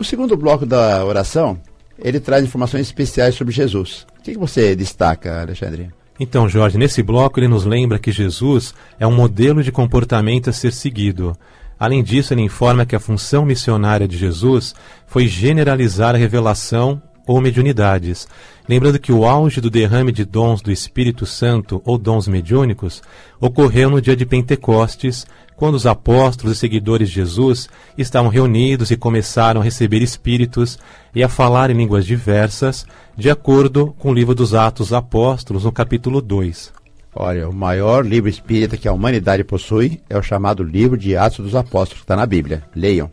O 0.00 0.04
segundo 0.04 0.34
bloco 0.34 0.64
da 0.64 1.04
oração, 1.04 1.60
ele 1.98 2.18
traz 2.18 2.42
informações 2.42 2.86
especiais 2.86 3.34
sobre 3.34 3.52
Jesus. 3.52 4.06
O 4.18 4.22
que, 4.22 4.32
você 4.32 4.74
destaca, 4.74 5.42
Alexandre? 5.42 5.90
Então, 6.18 6.48
Jorge, 6.48 6.78
nesse 6.78 7.02
bloco 7.02 7.38
ele 7.38 7.48
nos 7.48 7.66
lembra 7.66 7.98
que 7.98 8.10
Jesus 8.10 8.74
é 8.98 9.06
um 9.06 9.14
modelo 9.14 9.62
de 9.62 9.70
comportamento 9.70 10.48
a 10.48 10.54
ser 10.54 10.72
seguido. 10.72 11.36
Além 11.78 12.02
disso, 12.02 12.32
ele 12.32 12.40
informa 12.40 12.86
que 12.86 12.96
a 12.96 13.00
função 13.00 13.44
missionária 13.44 14.08
de 14.08 14.16
Jesus 14.16 14.74
foi 15.06 15.28
generalizar 15.28 16.14
a 16.14 16.18
revelação 16.18 17.02
ou 17.26 17.38
mediunidades. 17.38 18.26
Lembrando 18.70 19.00
que 19.00 19.12
o 19.12 19.26
auge 19.26 19.60
do 19.60 19.68
derrame 19.68 20.12
de 20.12 20.24
dons 20.24 20.62
do 20.62 20.70
Espírito 20.70 21.26
Santo 21.26 21.82
ou 21.84 21.98
dons 21.98 22.28
mediúnicos 22.28 23.02
ocorreu 23.40 23.90
no 23.90 24.00
dia 24.00 24.14
de 24.14 24.24
Pentecostes, 24.24 25.26
quando 25.56 25.74
os 25.74 25.86
apóstolos 25.86 26.56
e 26.56 26.60
seguidores 26.60 27.08
de 27.08 27.16
Jesus 27.16 27.68
estavam 27.98 28.30
reunidos 28.30 28.92
e 28.92 28.96
começaram 28.96 29.60
a 29.60 29.64
receber 29.64 30.02
espíritos 30.02 30.78
e 31.12 31.20
a 31.20 31.28
falar 31.28 31.68
em 31.68 31.74
línguas 31.74 32.06
diversas, 32.06 32.86
de 33.16 33.28
acordo 33.28 33.92
com 33.98 34.10
o 34.10 34.14
livro 34.14 34.36
dos 34.36 34.54
Atos 34.54 34.92
Apóstolos, 34.92 35.64
no 35.64 35.72
capítulo 35.72 36.22
2. 36.22 36.72
Olha, 37.12 37.48
o 37.48 37.52
maior 37.52 38.06
livro 38.06 38.30
espírita 38.30 38.76
que 38.76 38.86
a 38.86 38.92
humanidade 38.92 39.42
possui 39.42 40.00
é 40.08 40.16
o 40.16 40.22
chamado 40.22 40.62
Livro 40.62 40.96
de 40.96 41.16
Atos 41.16 41.44
dos 41.44 41.56
Apóstolos, 41.56 42.02
que 42.02 42.04
está 42.04 42.14
na 42.14 42.24
Bíblia. 42.24 42.62
Leiam. 42.76 43.10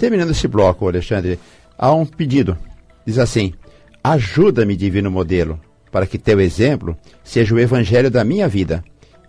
Terminando 0.00 0.30
esse 0.30 0.48
bloco, 0.48 0.88
Alexandre, 0.88 1.38
há 1.76 1.92
um 1.92 2.06
pedido. 2.06 2.56
Diz 3.04 3.18
assim: 3.18 3.52
Ajuda-me, 4.02 4.76
divino 4.76 5.10
modelo, 5.10 5.60
para 5.90 6.06
que 6.06 6.18
teu 6.18 6.40
exemplo 6.40 6.96
seja 7.22 7.54
o 7.54 7.60
evangelho 7.60 8.10
da 8.10 8.24
minha 8.24 8.48
vida 8.48 8.82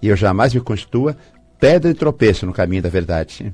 e 0.04 0.10
eu 0.10 0.18
jamais 0.18 0.54
me 0.54 0.60
constitua 0.60 1.16
pedra 1.58 1.94
de 1.94 1.98
tropeço 1.98 2.46
no 2.46 2.52
caminho 2.52 2.84
da 2.84 2.90
verdade. 2.90 3.54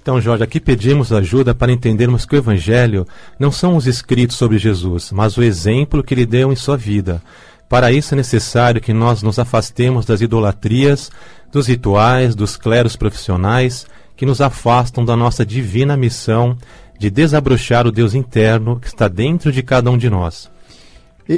Então, 0.00 0.20
Jorge, 0.20 0.44
aqui 0.44 0.60
pedimos 0.60 1.12
ajuda 1.12 1.52
para 1.52 1.72
entendermos 1.72 2.24
que 2.24 2.36
o 2.36 2.38
Evangelho 2.38 3.06
não 3.38 3.50
são 3.50 3.76
os 3.76 3.86
escritos 3.86 4.36
sobre 4.36 4.56
Jesus, 4.56 5.10
mas 5.10 5.36
o 5.36 5.42
exemplo 5.42 6.02
que 6.02 6.14
ele 6.14 6.26
deu 6.26 6.52
em 6.52 6.56
sua 6.56 6.76
vida. 6.76 7.20
Para 7.68 7.90
isso 7.90 8.14
é 8.14 8.16
necessário 8.16 8.80
que 8.80 8.92
nós 8.92 9.20
nos 9.22 9.38
afastemos 9.38 10.06
das 10.06 10.20
idolatrias, 10.20 11.10
dos 11.50 11.66
rituais, 11.66 12.36
dos 12.36 12.56
cleros 12.56 12.94
profissionais 12.94 13.86
que 14.16 14.26
nos 14.26 14.40
afastam 14.40 15.04
da 15.04 15.16
nossa 15.16 15.44
divina 15.44 15.96
missão 15.96 16.56
de 16.98 17.10
desabrochar 17.10 17.86
o 17.86 17.92
Deus 17.92 18.14
interno 18.14 18.78
que 18.78 18.86
está 18.86 19.08
dentro 19.08 19.50
de 19.50 19.62
cada 19.62 19.90
um 19.90 19.98
de 19.98 20.08
nós. 20.08 20.50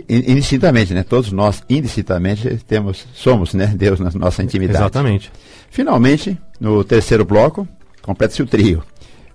Indistintamente, 0.09 0.95
né? 0.95 1.03
Todos 1.03 1.31
nós, 1.31 1.63
indistintamente, 1.69 2.49
temos, 2.67 3.07
somos, 3.15 3.55
né? 3.55 3.67
Deus 3.67 4.01
na 4.01 4.11
nossa 4.15 4.43
intimidade. 4.43 4.79
Exatamente. 4.79 5.31
Finalmente, 5.71 6.39
no 6.59 6.83
terceiro 6.83 7.25
bloco, 7.25 7.69
completa-se 8.03 8.43
o 8.43 8.47
trio. 8.47 8.83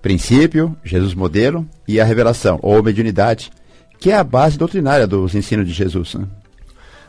Princípio, 0.01 0.75
Jesus 0.83 1.13
modelo 1.13 1.67
e 1.87 1.99
a 1.99 2.05
revelação, 2.05 2.59
ou 2.61 2.81
mediunidade, 2.81 3.51
que 3.99 4.11
é 4.11 4.15
a 4.15 4.23
base 4.23 4.57
doutrinária 4.57 5.05
dos 5.05 5.35
ensinos 5.35 5.67
de 5.67 5.73
Jesus. 5.73 6.15
Né? 6.15 6.25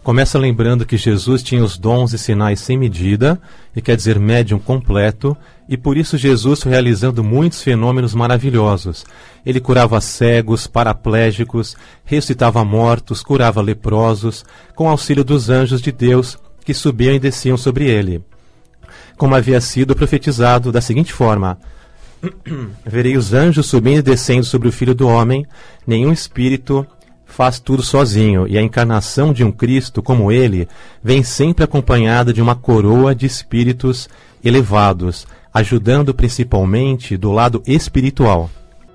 Começa 0.02 0.38
lembrando 0.38 0.87
que 0.87 0.97
Jesus 0.97 1.42
tinha 1.42 1.62
os 1.62 1.76
dons 1.76 2.14
e 2.14 2.19
sinais 2.19 2.61
sem 2.61 2.78
medida, 2.78 3.38
e 3.76 3.83
quer 3.83 3.97
dizer 3.97 4.19
médium 4.19 4.59
completo, 4.59 5.37
e 5.69 5.76
por 5.76 5.97
isso 5.97 6.16
Jesus 6.16 6.62
realizando 6.62 7.23
muitos 7.23 7.62
fenômenos 7.62 8.14
maravilhosos. 8.14 9.04
Ele 9.45 9.61
curava 9.61 10.00
cegos, 10.00 10.66
paraplégicos, 10.66 11.76
ressuscitava 12.04 12.64
mortos, 12.64 13.23
curava 13.23 13.61
leprosos, 13.61 14.45
com 14.75 14.88
auxílio 14.88 15.23
dos 15.23 15.50
anjos 15.50 15.83
de 15.83 15.92
Deus 15.92 16.38
que 16.64 16.73
subiam 16.73 17.14
e 17.14 17.19
desciam 17.19 17.59
sobre 17.59 17.85
ele. 17.85 18.25
Como 19.19 19.35
havia 19.35 19.61
sido 19.61 19.95
profetizado 19.95 20.73
da 20.73 20.80
seguinte 20.80 21.12
forma: 21.12 21.59
Verei 22.87 23.19
os 23.19 23.35
anjos 23.35 23.66
subindo 23.66 23.99
e 23.99 24.02
descendo 24.02 24.45
sobre 24.45 24.69
o 24.69 24.73
filho 24.73 24.95
do 24.95 25.07
homem, 25.07 25.47
nenhum 25.87 26.11
espírito 26.11 26.87
faz 27.30 27.58
tudo 27.58 27.82
sozinho, 27.82 28.46
e 28.46 28.58
a 28.58 28.62
encarnação 28.62 29.32
de 29.32 29.44
um 29.44 29.52
Cristo 29.52 30.02
como 30.02 30.30
ele 30.30 30.68
vem 31.02 31.22
sempre 31.22 31.64
acompanhada 31.64 32.32
de 32.32 32.42
uma 32.42 32.54
coroa 32.54 33.14
de 33.14 33.26
espíritos 33.26 34.08
elevados, 34.44 35.26
ajudando 35.52 36.14
principalmente 36.14 37.16
do 37.16 37.32
lado 37.32 37.62
espiritual. 37.66 38.50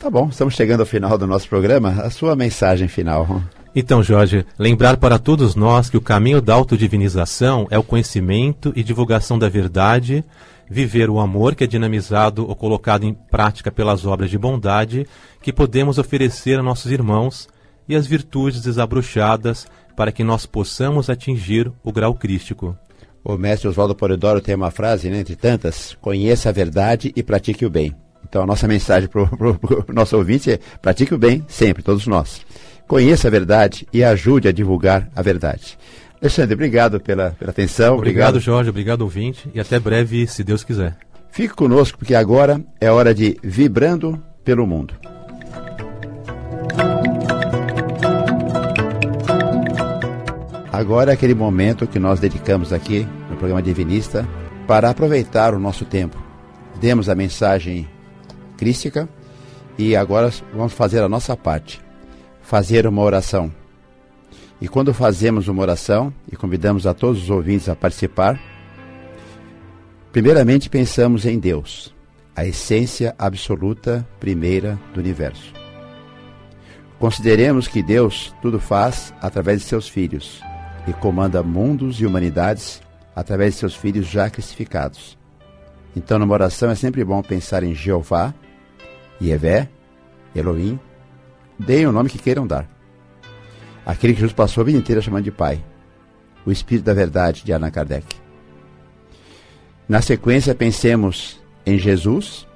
Tá 0.05 0.11
bom, 0.11 0.29
estamos 0.29 0.53
chegando 0.53 0.81
ao 0.81 0.87
final 0.87 1.17
do 1.17 1.27
nosso 1.27 1.49
programa. 1.49 2.03
A 2.03 2.11
sua 2.11 2.37
mensagem 2.37 2.89
final. 2.89 3.41
Então, 3.75 4.03
Jorge, 4.03 4.45
lembrar 4.59 4.99
para 4.99 5.19
todos 5.19 5.55
nós 5.55 5.89
que 5.89 5.97
o 5.97 6.01
caminho 6.03 6.43
da 6.43 6.53
autodivinização 6.53 7.67
é 7.71 7.79
o 7.79 7.83
conhecimento 7.83 8.71
e 8.77 8.85
divulgação 8.85 9.39
da 9.39 9.49
verdade, 9.49 10.23
viver 10.69 11.09
o 11.09 11.19
amor 11.19 11.55
que 11.55 11.65
é 11.65 11.67
dinamizado 11.67 12.47
ou 12.47 12.55
colocado 12.55 13.05
em 13.05 13.15
prática 13.15 13.73
pelas 13.73 14.05
obras 14.05 14.29
de 14.29 14.37
bondade 14.37 15.07
que 15.41 15.55
podemos 15.55 15.97
oferecer 15.97 16.59
a 16.59 16.63
nossos 16.63 16.93
irmãos 16.93 17.49
e 17.89 17.97
as 17.97 18.07
virtudes 18.07 18.61
desabrochadas 18.61 19.67
para 19.97 20.13
que 20.13 20.23
nós 20.23 20.45
possamos 20.45 21.09
atingir 21.09 21.73
o 21.83 21.91
grau 21.91 22.13
crístico. 22.13 22.77
O 23.25 23.39
mestre 23.39 23.69
Oswaldo 23.69 23.95
Polidoro 23.95 24.43
tem 24.43 24.55
uma 24.55 24.71
frase, 24.71 25.09
né, 25.09 25.21
entre 25.21 25.35
tantas: 25.35 25.97
conheça 25.99 26.51
a 26.51 26.53
verdade 26.53 27.11
e 27.17 27.23
pratique 27.23 27.65
o 27.65 27.71
bem. 27.71 28.04
Então, 28.35 28.43
a 28.43 28.47
nossa 28.47 28.67
mensagem 28.67 29.09
para 29.09 29.23
o 29.23 29.29
nosso 29.95 30.17
ouvinte 30.17 30.51
é: 30.51 30.59
pratique 30.83 31.15
o 31.15 31.19
bem 31.19 31.47
sempre, 31.47 31.85
todos 31.85 32.05
nós. 32.05 32.41
Conheça 32.85 33.29
a 33.29 33.31
verdade 33.31 33.87
e 33.93 34.03
ajude 34.03 34.49
a 34.49 34.53
divulgar 34.53 35.09
a 35.15 35.23
verdade. 35.23 35.79
Alexandre, 36.21 36.55
obrigado 36.55 36.99
pela, 36.99 37.31
pela 37.39 37.53
atenção. 37.53 37.95
Obrigado, 37.95 38.31
obrigado, 38.31 38.41
Jorge. 38.41 38.71
Obrigado, 38.71 39.03
ouvinte. 39.03 39.49
E 39.55 39.61
até 39.61 39.79
breve, 39.79 40.27
se 40.27 40.43
Deus 40.43 40.65
quiser. 40.65 40.97
Fique 41.31 41.55
conosco, 41.55 41.97
porque 41.97 42.13
agora 42.13 42.61
é 42.81 42.91
hora 42.91 43.15
de 43.15 43.39
Vibrando 43.41 44.21
pelo 44.45 44.67
Mundo. 44.67 44.95
Agora 50.73 51.13
é 51.13 51.15
aquele 51.15 51.37
momento 51.37 51.87
que 51.87 52.01
nós 52.01 52.19
dedicamos 52.19 52.73
aqui 52.73 53.07
no 53.31 53.37
programa 53.37 53.63
Divinista 53.63 54.27
para 54.67 54.91
aproveitar 54.91 55.55
o 55.55 55.61
nosso 55.61 55.85
tempo. 55.85 56.21
Demos 56.81 57.09
a 57.09 57.15
mensagem 57.15 57.94
e 59.79 59.97
agora 59.97 60.31
vamos 60.53 60.73
fazer 60.73 61.03
a 61.03 61.09
nossa 61.09 61.37
parte 61.37 61.85
fazer 62.45 62.87
uma 62.87 63.03
oração. 63.03 63.51
E 64.61 64.69
quando 64.69 64.95
fazemos 64.95 65.49
uma 65.49 65.63
oração 65.63 66.13
e 66.31 66.37
convidamos 66.37 66.87
a 66.87 66.95
todos 66.95 67.23
os 67.23 67.31
ouvintes 67.31 67.69
a 67.69 67.75
participar, 67.75 68.39
primeiramente 70.13 70.71
pensamos 70.71 71.27
em 71.27 71.39
Deus, 71.39 71.93
a 72.37 72.47
essência 72.47 73.15
absoluta 73.19 74.07
primeira 74.21 74.79
do 74.93 75.01
universo. 75.01 75.53
Consideremos 76.99 77.67
que 77.67 77.83
Deus 77.83 78.35
tudo 78.41 78.61
faz 78.61 79.13
através 79.21 79.61
de 79.61 79.67
seus 79.67 79.89
filhos 79.89 80.41
e 80.87 80.93
comanda 80.93 81.43
mundos 81.43 82.01
e 82.01 82.07
humanidades 82.07 82.81
através 83.17 83.55
de 83.55 83.61
seus 83.61 83.75
filhos 83.75 84.07
já 84.07 84.31
crucificados. 84.31 85.19
Então, 85.97 86.19
numa 86.19 86.35
oração 86.35 86.71
é 86.71 86.75
sempre 86.75 87.05
bom 87.05 87.23
pensar 87.23 87.63
em 87.63 87.75
Jeová, 87.75 88.35
Yevé, 89.29 89.69
Elohim, 90.35 90.79
Deem 91.59 91.87
o 91.87 91.93
nome 91.93 92.11
que 92.11 92.19
queiram 92.19 92.47
dar. 92.47 92.69
Aquele 93.87 94.15
que 94.15 94.21
Jesus 94.21 94.35
passou 94.35 94.63
a 94.63 94.65
vida 94.65 94.79
inteira 94.79 95.01
chamando 95.01 95.25
de 95.25 95.31
Pai. 95.31 95.63
O 96.45 96.51
Espírito 96.51 96.85
da 96.85 96.95
Verdade 96.95 97.45
de 97.45 97.53
Allan 97.53 97.71
Kardec. 97.71 98.17
Na 99.89 100.01
sequência, 100.01 100.55
pensemos 100.55 101.41
em 101.65 101.79
Jesus, 101.79 102.47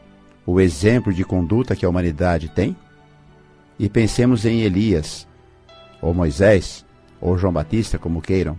o 0.45 0.61
exemplo 0.61 1.13
de 1.13 1.25
conduta 1.25 1.77
que 1.77 1.85
a 1.85 1.89
humanidade 1.89 2.49
tem, 2.49 2.77
e 3.79 3.89
pensemos 3.89 4.45
em 4.45 4.63
Elias, 4.63 5.27
ou 6.03 6.13
Moisés, 6.13 6.85
ou 7.21 7.39
João 7.39 7.53
Batista, 7.53 7.99
como 7.99 8.21
queiram. 8.21 8.59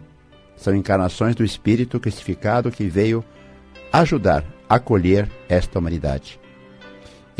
São 0.55 0.75
encarnações 0.75 1.35
do 1.35 1.43
Espírito 1.43 1.99
crucificado 1.99 2.71
que 2.71 2.85
veio 2.85 3.23
ajudar 3.91 4.43
acolher 4.67 5.29
esta 5.47 5.79
humanidade. 5.79 6.39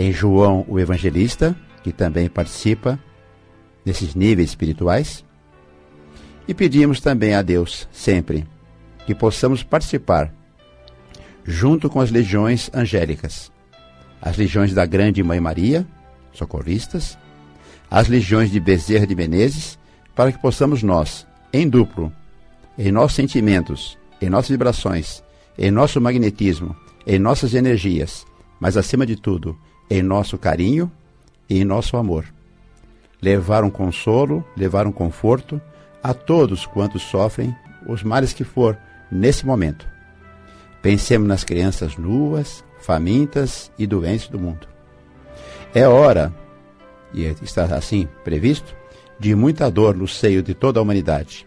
Em 0.01 0.13
João, 0.13 0.63
o 0.69 0.79
Evangelista, 0.79 1.53
que 1.83 1.91
também 1.91 2.29
participa 2.29 2.97
nesses 3.85 4.15
níveis 4.15 4.51
espirituais. 4.51 5.25
E 6.47 6.53
pedimos 6.53 7.01
também 7.01 7.33
a 7.33 7.41
Deus, 7.41 7.85
sempre, 7.91 8.47
que 9.05 9.13
possamos 9.13 9.62
participar, 9.62 10.33
junto 11.43 11.89
com 11.89 11.99
as 11.99 12.12
legiões 12.12 12.71
angélicas, 12.73 13.51
as 14.21 14.38
legiões 14.38 14.73
da 14.73 14.85
Grande 14.85 15.21
Mãe 15.21 15.41
Maria, 15.41 15.85
socorristas, 16.31 17.17
as 17.91 18.07
legiões 18.07 18.49
de 18.49 18.57
Bezerra 18.62 19.05
de 19.05 19.15
Menezes, 19.15 19.77
para 20.15 20.31
que 20.31 20.41
possamos 20.41 20.81
nós, 20.81 21.27
em 21.51 21.67
duplo, 21.67 22.09
em 22.77 22.89
nossos 22.89 23.17
sentimentos, 23.17 23.97
em 24.21 24.29
nossas 24.29 24.51
vibrações, 24.51 25.21
em 25.57 25.69
nosso 25.69 25.99
magnetismo, 25.99 26.73
em 27.05 27.19
nossas 27.19 27.53
energias, 27.53 28.25
mas 28.62 28.77
acima 28.77 29.05
de 29.05 29.17
tudo, 29.17 29.59
em 29.89 30.02
nosso 30.02 30.38
carinho 30.38 30.91
e 31.49 31.60
em 31.60 31.65
nosso 31.65 31.97
amor. 31.97 32.25
Levar 33.21 33.63
um 33.63 33.69
consolo, 33.69 34.45
levar 34.56 34.88
um 34.88 34.91
conforto 34.91 35.62
a 36.02 36.13
todos 36.13 36.65
quantos 36.65 37.02
sofrem 37.02 37.56
os 37.88 38.04
males 38.04 38.34
que 38.34 38.43
for 38.43 38.78
nesse 39.12 39.45
momento. 39.45 39.88
Pensemos 40.82 41.28
nas 41.28 41.43
crianças 41.43 41.97
nuas, 41.97 42.63
famintas 42.80 43.71
e 43.78 43.86
doentes 43.86 44.28
do 44.30 44.39
mundo. 44.39 44.67
É 45.73 45.88
hora, 45.88 46.34
e 47.13 47.23
está 47.41 47.65
assim 47.75 48.08
previsto, 48.23 48.75
de 49.19 49.36
muita 49.36 49.69
dor 49.69 49.95
no 49.95 50.08
seio 50.08 50.41
de 50.41 50.54
toda 50.54 50.80
a 50.80 50.84
humanidade. 50.84 51.45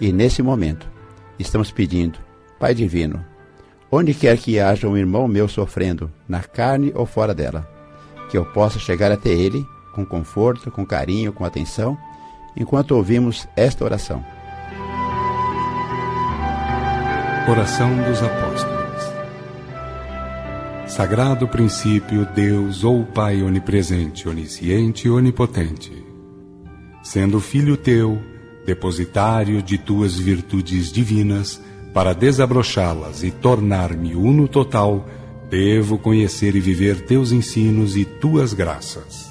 E 0.00 0.12
nesse 0.12 0.42
momento, 0.42 0.88
estamos 1.38 1.70
pedindo, 1.70 2.18
Pai 2.58 2.74
Divino, 2.74 3.24
onde 3.90 4.14
quer 4.14 4.36
que 4.38 4.58
haja 4.60 4.88
um 4.88 4.96
irmão 4.96 5.26
meu 5.26 5.48
sofrendo, 5.48 6.10
na 6.28 6.42
carne 6.42 6.92
ou 6.94 7.06
fora 7.06 7.34
dela, 7.34 7.68
que 8.30 8.36
eu 8.36 8.44
possa 8.44 8.78
chegar 8.78 9.10
até 9.10 9.30
Ele 9.30 9.64
com 9.94 10.04
conforto, 10.04 10.70
com 10.70 10.86
carinho, 10.86 11.32
com 11.32 11.44
atenção, 11.44 11.98
enquanto 12.56 12.92
ouvimos 12.92 13.48
esta 13.56 13.84
oração. 13.84 14.24
Oração 17.48 17.96
dos 18.02 18.22
Apóstolos. 18.22 18.78
Sagrado 20.86 21.48
princípio, 21.48 22.26
Deus 22.34 22.84
ou 22.84 23.04
Pai 23.04 23.42
onipresente, 23.42 24.28
onisciente 24.28 25.06
e 25.06 25.10
onipotente. 25.10 25.92
Sendo 27.02 27.40
filho 27.40 27.76
teu, 27.76 28.20
depositário 28.66 29.62
de 29.62 29.78
tuas 29.78 30.18
virtudes 30.18 30.92
divinas, 30.92 31.62
para 31.92 32.12
desabrochá-las 32.12 33.22
e 33.22 33.30
tornar-me 33.30 34.14
uno 34.14 34.46
total, 34.46 35.06
devo 35.50 35.98
conhecer 35.98 36.54
e 36.54 36.60
viver 36.60 37.00
teus 37.02 37.32
ensinos 37.32 37.96
e 37.96 38.04
tuas 38.04 38.52
graças. 38.52 39.30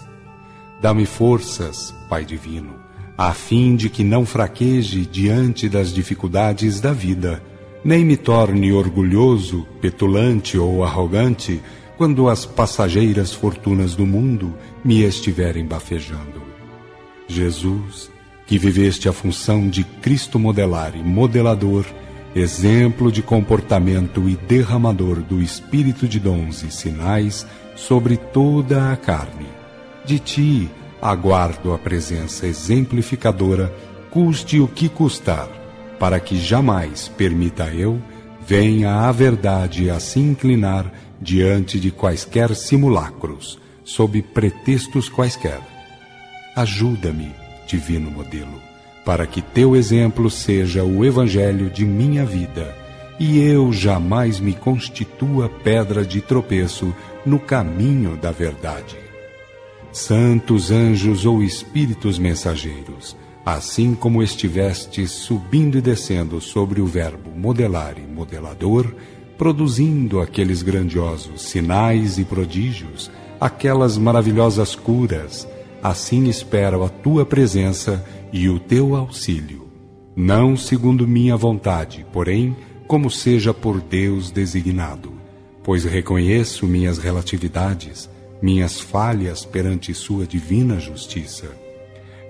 Dá-me 0.82 1.06
forças, 1.06 1.94
Pai 2.10 2.24
divino, 2.24 2.76
a 3.18 3.34
fim 3.34 3.76
de 3.76 3.90
que 3.90 4.04
não 4.04 4.26
fraqueje 4.26 5.06
diante 5.06 5.68
das 5.68 5.94
dificuldades 5.94 6.80
da 6.80 6.94
vida 6.94 7.42
nem 7.84 8.04
me 8.04 8.18
torne 8.18 8.72
orgulhoso, 8.74 9.66
petulante 9.80 10.58
ou 10.58 10.84
arrogante 10.84 11.62
quando 11.98 12.28
as 12.28 12.46
passageiras 12.46 13.34
fortunas 13.34 13.96
do 13.96 14.06
mundo 14.06 14.54
me 14.84 15.04
estiverem 15.04 15.66
bafejando. 15.66 16.42
Jesus, 17.28 18.12
que 18.46 18.58
viveste 18.58 19.10
a 19.10 19.14
função 19.14 19.68
de 19.70 19.84
Cristo 19.84 20.38
modelar 20.38 20.96
e 20.96 21.04
modelador, 21.04 21.86
exemplo 22.36 23.12
de 23.12 23.22
comportamento 23.22 24.28
e 24.30 24.36
derramador 24.36 25.22
do 25.22 25.42
Espírito 25.42 26.08
de 26.08 26.20
dons 26.20 26.64
e 26.64 26.72
sinais 26.72 27.46
sobre 27.76 28.18
toda 28.18 28.92
a 28.92 28.96
carne. 28.96 29.48
De 30.06 30.20
ti 30.20 30.70
aguardo 31.02 31.74
a 31.74 31.78
presença 31.78 32.48
exemplificadora, 32.48 33.74
custe 34.10 34.60
o 34.60 34.68
que 34.68 34.90
custar 34.90 35.48
para 36.00 36.20
que 36.20 36.40
jamais 36.40 37.08
permita 37.08 37.66
eu 37.74 38.02
venha 38.46 39.08
a 39.08 39.12
verdade 39.12 39.90
a 39.90 40.00
se 40.00 40.20
inclinar 40.20 40.92
diante 41.20 41.80
de 41.80 41.92
quaisquer 41.92 42.56
simulacros, 42.56 43.60
sob 43.84 44.22
pretextos 44.22 45.10
quaisquer. 45.10 45.60
Ajuda-me, 46.56 47.36
divino 47.68 48.10
modelo, 48.10 48.62
para 49.08 49.26
que 49.26 49.42
teu 49.42 49.74
exemplo 49.74 50.30
seja 50.30 50.84
o 50.84 51.06
evangelho 51.06 51.70
de 51.70 51.86
minha 51.86 52.26
vida 52.26 52.76
e 53.18 53.40
eu 53.40 53.72
jamais 53.72 54.38
me 54.38 54.52
constitua 54.52 55.48
pedra 55.48 56.06
de 56.06 56.20
tropeço 56.20 56.94
no 57.26 57.40
caminho 57.40 58.18
da 58.18 58.32
verdade. 58.32 58.98
Santos 59.94 60.72
anjos 60.72 61.26
ou 61.26 61.42
espíritos 61.42 62.20
mensageiros, 62.20 63.16
assim 63.46 63.96
como 63.96 64.22
estiveste 64.22 65.08
subindo 65.08 65.78
e 65.78 65.82
descendo 65.82 66.42
sobre 66.42 66.82
o 66.82 66.86
verbo 66.86 67.32
modelar 67.34 67.96
e 67.98 68.06
modelador, 68.06 68.94
produzindo 69.38 70.20
aqueles 70.20 70.62
grandiosos 70.62 71.44
sinais 71.44 72.18
e 72.18 72.26
prodígios, 72.26 73.10
aquelas 73.40 73.98
maravilhosas 73.98 74.76
curas, 74.76 75.48
assim 75.82 76.28
espero 76.28 76.84
a 76.84 76.90
tua 76.90 77.26
presença 77.26 78.04
e 78.32 78.50
o 78.50 78.60
teu 78.60 78.96
auxílio. 78.96 79.68
Não 80.16 80.58
segundo 80.58 81.08
minha 81.08 81.38
vontade, 81.38 82.06
porém, 82.12 82.56
como 82.88 83.12
seja 83.12 83.54
por 83.54 83.80
Deus 83.82 84.32
designado, 84.32 85.12
pois 85.64 85.84
reconheço 85.84 86.66
minhas 86.66 86.98
relatividades, 86.98 88.10
minhas 88.42 88.80
falhas 88.80 89.46
perante 89.46 89.94
sua 89.94 90.26
divina 90.26 90.80
justiça. 90.80 91.48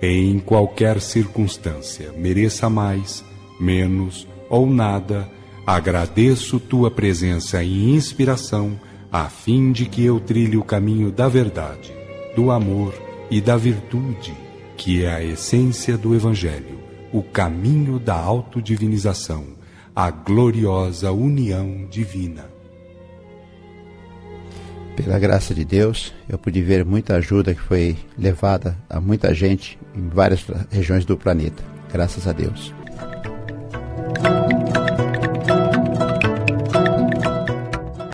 Em 0.01 0.39
qualquer 0.39 0.99
circunstância, 0.99 2.11
mereça 2.11 2.69
mais, 2.69 3.23
menos 3.59 4.27
ou 4.49 4.67
nada, 4.67 5.29
agradeço 5.65 6.59
tua 6.59 6.89
presença 6.89 7.63
e 7.63 7.91
inspiração, 7.91 8.79
a 9.11 9.25
fim 9.29 9.71
de 9.71 9.85
que 9.85 10.03
eu 10.03 10.19
trilhe 10.19 10.57
o 10.57 10.63
caminho 10.63 11.11
da 11.11 11.27
verdade, 11.27 11.93
do 12.35 12.51
amor 12.51 12.93
e 13.29 13.39
da 13.41 13.57
virtude, 13.57 14.33
que 14.77 15.03
é 15.03 15.11
a 15.11 15.23
essência 15.23 15.97
do 15.97 16.15
Evangelho, 16.15 16.79
o 17.11 17.23
caminho 17.23 17.99
da 17.99 18.13
autodivinização, 18.13 19.57
a 19.95 20.11
gloriosa 20.11 21.11
união 21.11 21.87
divina. 21.89 22.45
Pela 24.95 25.17
graça 25.17 25.53
de 25.53 25.65
Deus, 25.65 26.13
eu 26.29 26.37
pude 26.37 26.61
ver 26.61 26.85
muita 26.85 27.15
ajuda 27.15 27.55
que 27.55 27.61
foi 27.61 27.97
levada 28.17 28.77
a 28.87 29.01
muita 29.01 29.33
gente 29.33 29.77
em 29.95 30.07
várias 30.09 30.45
regiões 30.71 31.05
do 31.05 31.17
planeta. 31.17 31.63
Graças 31.91 32.27
a 32.27 32.31
Deus. 32.31 32.73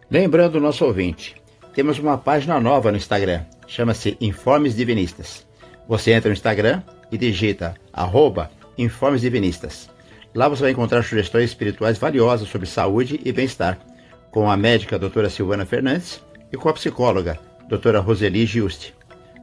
Lembrando 0.10 0.56
o 0.56 0.62
nosso 0.62 0.86
ouvinte, 0.86 1.36
temos 1.74 2.00
uma 2.00 2.18
página 2.18 2.60
nova 2.60 2.92
no 2.92 2.98
Instagram, 2.98 3.42
chama-se 3.68 4.16
Informes 4.22 4.76
Divinistas. 4.76 5.46
Você 5.88 6.12
entra 6.12 6.30
no 6.30 6.34
Instagram 6.34 6.82
e 7.12 7.18
digita 7.18 7.76
arroba 7.92 8.50
Informes 8.78 9.22
Divinistas. 9.22 9.90
Lá 10.34 10.48
você 10.48 10.64
vai 10.64 10.72
encontrar 10.72 11.04
sugestões 11.04 11.46
espirituais 11.46 11.98
valiosas 11.98 12.50
sobre 12.50 12.68
saúde 12.68 13.20
e 13.24 13.32
bem-estar, 13.32 13.78
com 14.32 14.50
a 14.50 14.58
médica 14.58 14.98
doutora 14.98 15.30
Silvana 15.30 15.66
Fernandes 15.66 16.24
e 16.52 16.58
com 16.58 16.70
a 16.70 16.74
psicóloga, 16.74 17.40
doutora 17.68 18.00
Roseli 18.00 18.46
Giusti. 18.46 18.96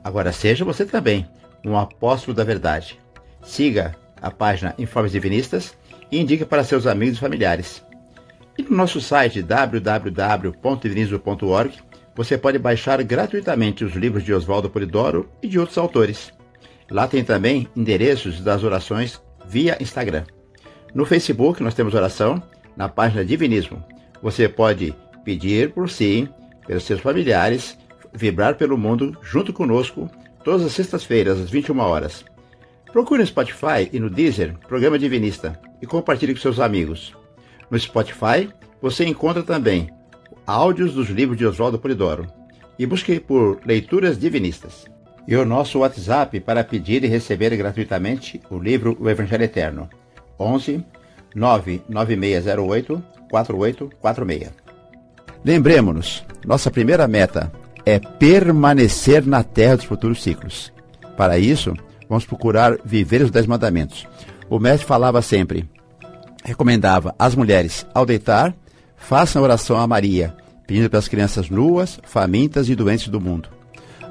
Agora 0.03 0.33
seja 0.33 0.65
você 0.65 0.85
também 0.85 1.29
um 1.65 1.77
apóstolo 1.77 2.35
da 2.35 2.43
verdade. 2.43 2.99
Siga 3.43 3.95
a 4.21 4.31
página 4.31 4.75
Informes 4.79 5.13
Divinistas 5.13 5.77
e 6.11 6.19
indique 6.19 6.45
para 6.45 6.65
seus 6.65 6.87
amigos 6.87 7.19
e 7.19 7.21
familiares. 7.21 7.85
E 8.59 8.63
no 8.63 8.77
nosso 8.77 9.01
site 9.01 9.41
www.divinismo.org 9.43 11.79
você 12.21 12.37
pode 12.37 12.59
baixar 12.59 13.03
gratuitamente 13.03 13.83
os 13.83 13.95
livros 13.95 14.23
de 14.23 14.35
Oswaldo 14.35 14.69
Polidoro 14.69 15.27
e 15.43 15.49
de 15.49 15.59
outros 15.59 15.79
autores. 15.79 16.31
Lá 16.91 17.09
tem 17.09 17.25
também 17.25 17.67
endereços 17.75 18.43
das 18.43 18.63
orações 18.63 19.23
via 19.47 19.79
Instagram. 19.81 20.25
No 20.95 21.07
Facebook 21.07 21.63
nós 21.63 21.73
temos 21.73 21.95
oração 21.95 22.43
na 22.77 22.91
página 22.91 23.25
Divinismo. 23.25 23.83
Você 24.21 24.51
pode 24.51 24.95
pedir 25.25 25.73
por 25.73 25.89
si 25.89 26.29
pelos 26.67 26.85
seus 26.85 27.01
familiares, 27.01 27.79
vibrar 28.13 28.55
pelo 28.57 28.77
mundo 28.77 29.17
junto 29.23 29.51
conosco 29.51 30.07
todas 30.45 30.63
as 30.63 30.73
sextas-feiras, 30.73 31.41
às 31.41 31.49
21 31.49 31.79
horas. 31.79 32.23
Procure 32.93 33.23
no 33.23 33.27
Spotify 33.27 33.89
e 33.91 33.99
no 33.99 34.11
Deezer 34.11 34.59
Programa 34.69 34.99
Divinista 34.99 35.59
e 35.81 35.87
compartilhe 35.87 36.35
com 36.35 36.41
seus 36.43 36.61
amigos. 36.61 37.17
No 37.71 37.79
Spotify 37.79 38.51
você 38.83 39.07
encontra 39.07 39.43
também 39.43 39.89
áudios 40.47 40.95
dos 40.95 41.09
livros 41.09 41.39
de 41.39 41.47
Oswaldo 41.47 41.79
Polidoro 41.79 42.27
e 42.79 42.87
busque 42.87 43.21
por 43.21 43.61
Leituras 43.65 44.19
Divinistas. 44.19 44.87
E 45.29 45.37
o 45.37 45.45
nosso 45.45 45.81
WhatsApp 45.81 46.41
para 46.41 46.65
pedir 46.65 47.05
e 47.05 47.09
receber 47.09 47.55
gratuitamente 47.57 48.41
o 48.51 48.59
livro 48.59 48.97
O 48.99 49.09
Evangelho 49.09 49.45
Eterno. 49.45 49.89
11 50.39 50.85
99608 51.35 53.03
4846. 53.31 54.51
Lembremos-nos, 55.45 56.25
nossa 56.45 56.71
primeira 56.71 57.07
meta 57.07 57.53
é 57.87 57.99
permanecer 57.99 59.27
na 59.27 59.43
terra 59.43 59.77
dos 59.77 59.85
futuros 59.85 60.23
ciclos. 60.23 60.73
Para 61.17 61.39
isso, 61.39 61.75
vamos 62.09 62.27
procurar 62.27 62.77
viver 62.85 63.23
os 63.23 63.31
Dez 63.31 63.47
Mandamentos. 63.47 64.07
O 64.49 64.59
mestre 64.59 64.87
falava 64.87 65.23
sempre, 65.23 65.69
recomendava 66.45 67.15
às 67.19 67.35
mulheres, 67.35 67.87
ao 67.95 68.05
deitar, 68.05 68.55
façam 69.01 69.43
oração 69.43 69.77
a 69.77 69.87
Maria, 69.87 70.33
pedindo 70.67 70.89
pelas 70.89 71.09
crianças 71.09 71.51
nuas, 71.51 71.99
famintas 72.05 72.69
e 72.69 72.77
doentes 72.77 73.09
do 73.09 73.21
mundo. 73.21 73.49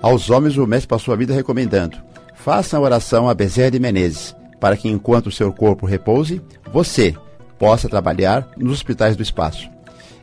Aos 0.02 0.30
homens, 0.30 0.58
o 0.58 0.68
mestre 0.68 0.90
passou 0.90 1.14
a 1.14 1.18
vida 1.18 1.34
recomendando, 1.34 1.98
façam 2.36 2.82
oração 2.82 3.30
a 3.30 3.34
Bezerra 3.34 3.72
de 3.72 3.80
Menezes, 3.80 4.36
para 4.60 4.76
que 4.76 4.90
enquanto 4.90 5.28
o 5.28 5.32
seu 5.32 5.54
corpo 5.54 5.86
repouse, 5.86 6.42
você 6.72 7.16
possa 7.58 7.88
trabalhar 7.88 8.50
nos 8.58 8.74
hospitais 8.74 9.16
do 9.16 9.24
espaço. 9.24 9.70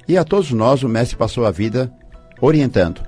E 0.07 0.18
a 0.18 0.24
todos 0.24 0.50
nós 0.52 0.83
o 0.83 0.88
mestre 0.88 1.16
passou 1.16 1.46
a 1.46 1.50
vida 1.50 1.90
orientando. 2.40 3.00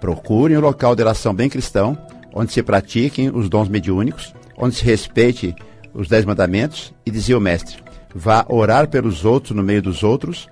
Procurem 0.00 0.58
um 0.58 0.60
local 0.60 0.94
de 0.94 1.02
oração 1.02 1.32
bem 1.32 1.48
cristão, 1.48 1.96
onde 2.34 2.52
se 2.52 2.62
pratiquem 2.62 3.30
os 3.30 3.48
dons 3.48 3.68
mediúnicos, 3.68 4.34
onde 4.58 4.74
se 4.74 4.84
respeite 4.84 5.54
os 5.94 6.08
dez 6.08 6.24
mandamentos, 6.24 6.92
e 7.06 7.10
dizia 7.10 7.38
o 7.38 7.40
mestre, 7.40 7.76
vá 8.14 8.44
orar 8.48 8.88
pelos 8.88 9.24
outros 9.24 9.56
no 9.56 9.62
meio 9.62 9.80
dos 9.80 10.02
outros, 10.02 10.48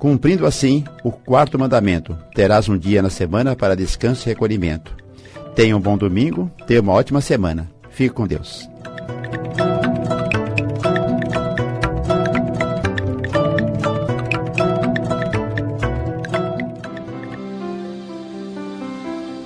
cumprindo 0.00 0.46
assim 0.46 0.82
o 1.04 1.12
quarto 1.12 1.58
mandamento, 1.58 2.16
terás 2.34 2.68
um 2.70 2.76
dia 2.76 3.02
na 3.02 3.10
semana 3.10 3.54
para 3.54 3.76
descanso 3.76 4.26
e 4.26 4.30
recolhimento. 4.30 4.96
Tenha 5.54 5.76
um 5.76 5.80
bom 5.80 5.96
domingo, 5.96 6.50
tenha 6.66 6.80
uma 6.80 6.94
ótima 6.94 7.20
semana. 7.20 7.70
Fique 7.90 8.14
com 8.14 8.26
Deus. 8.26 8.68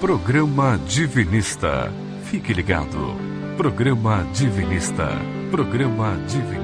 Programa 0.01 0.79
Divinista. 0.87 1.91
Fique 2.27 2.53
ligado. 2.53 3.17
Programa 3.57 4.25
Divinista. 4.33 5.09
Programa 5.51 6.17
Divinista. 6.29 6.64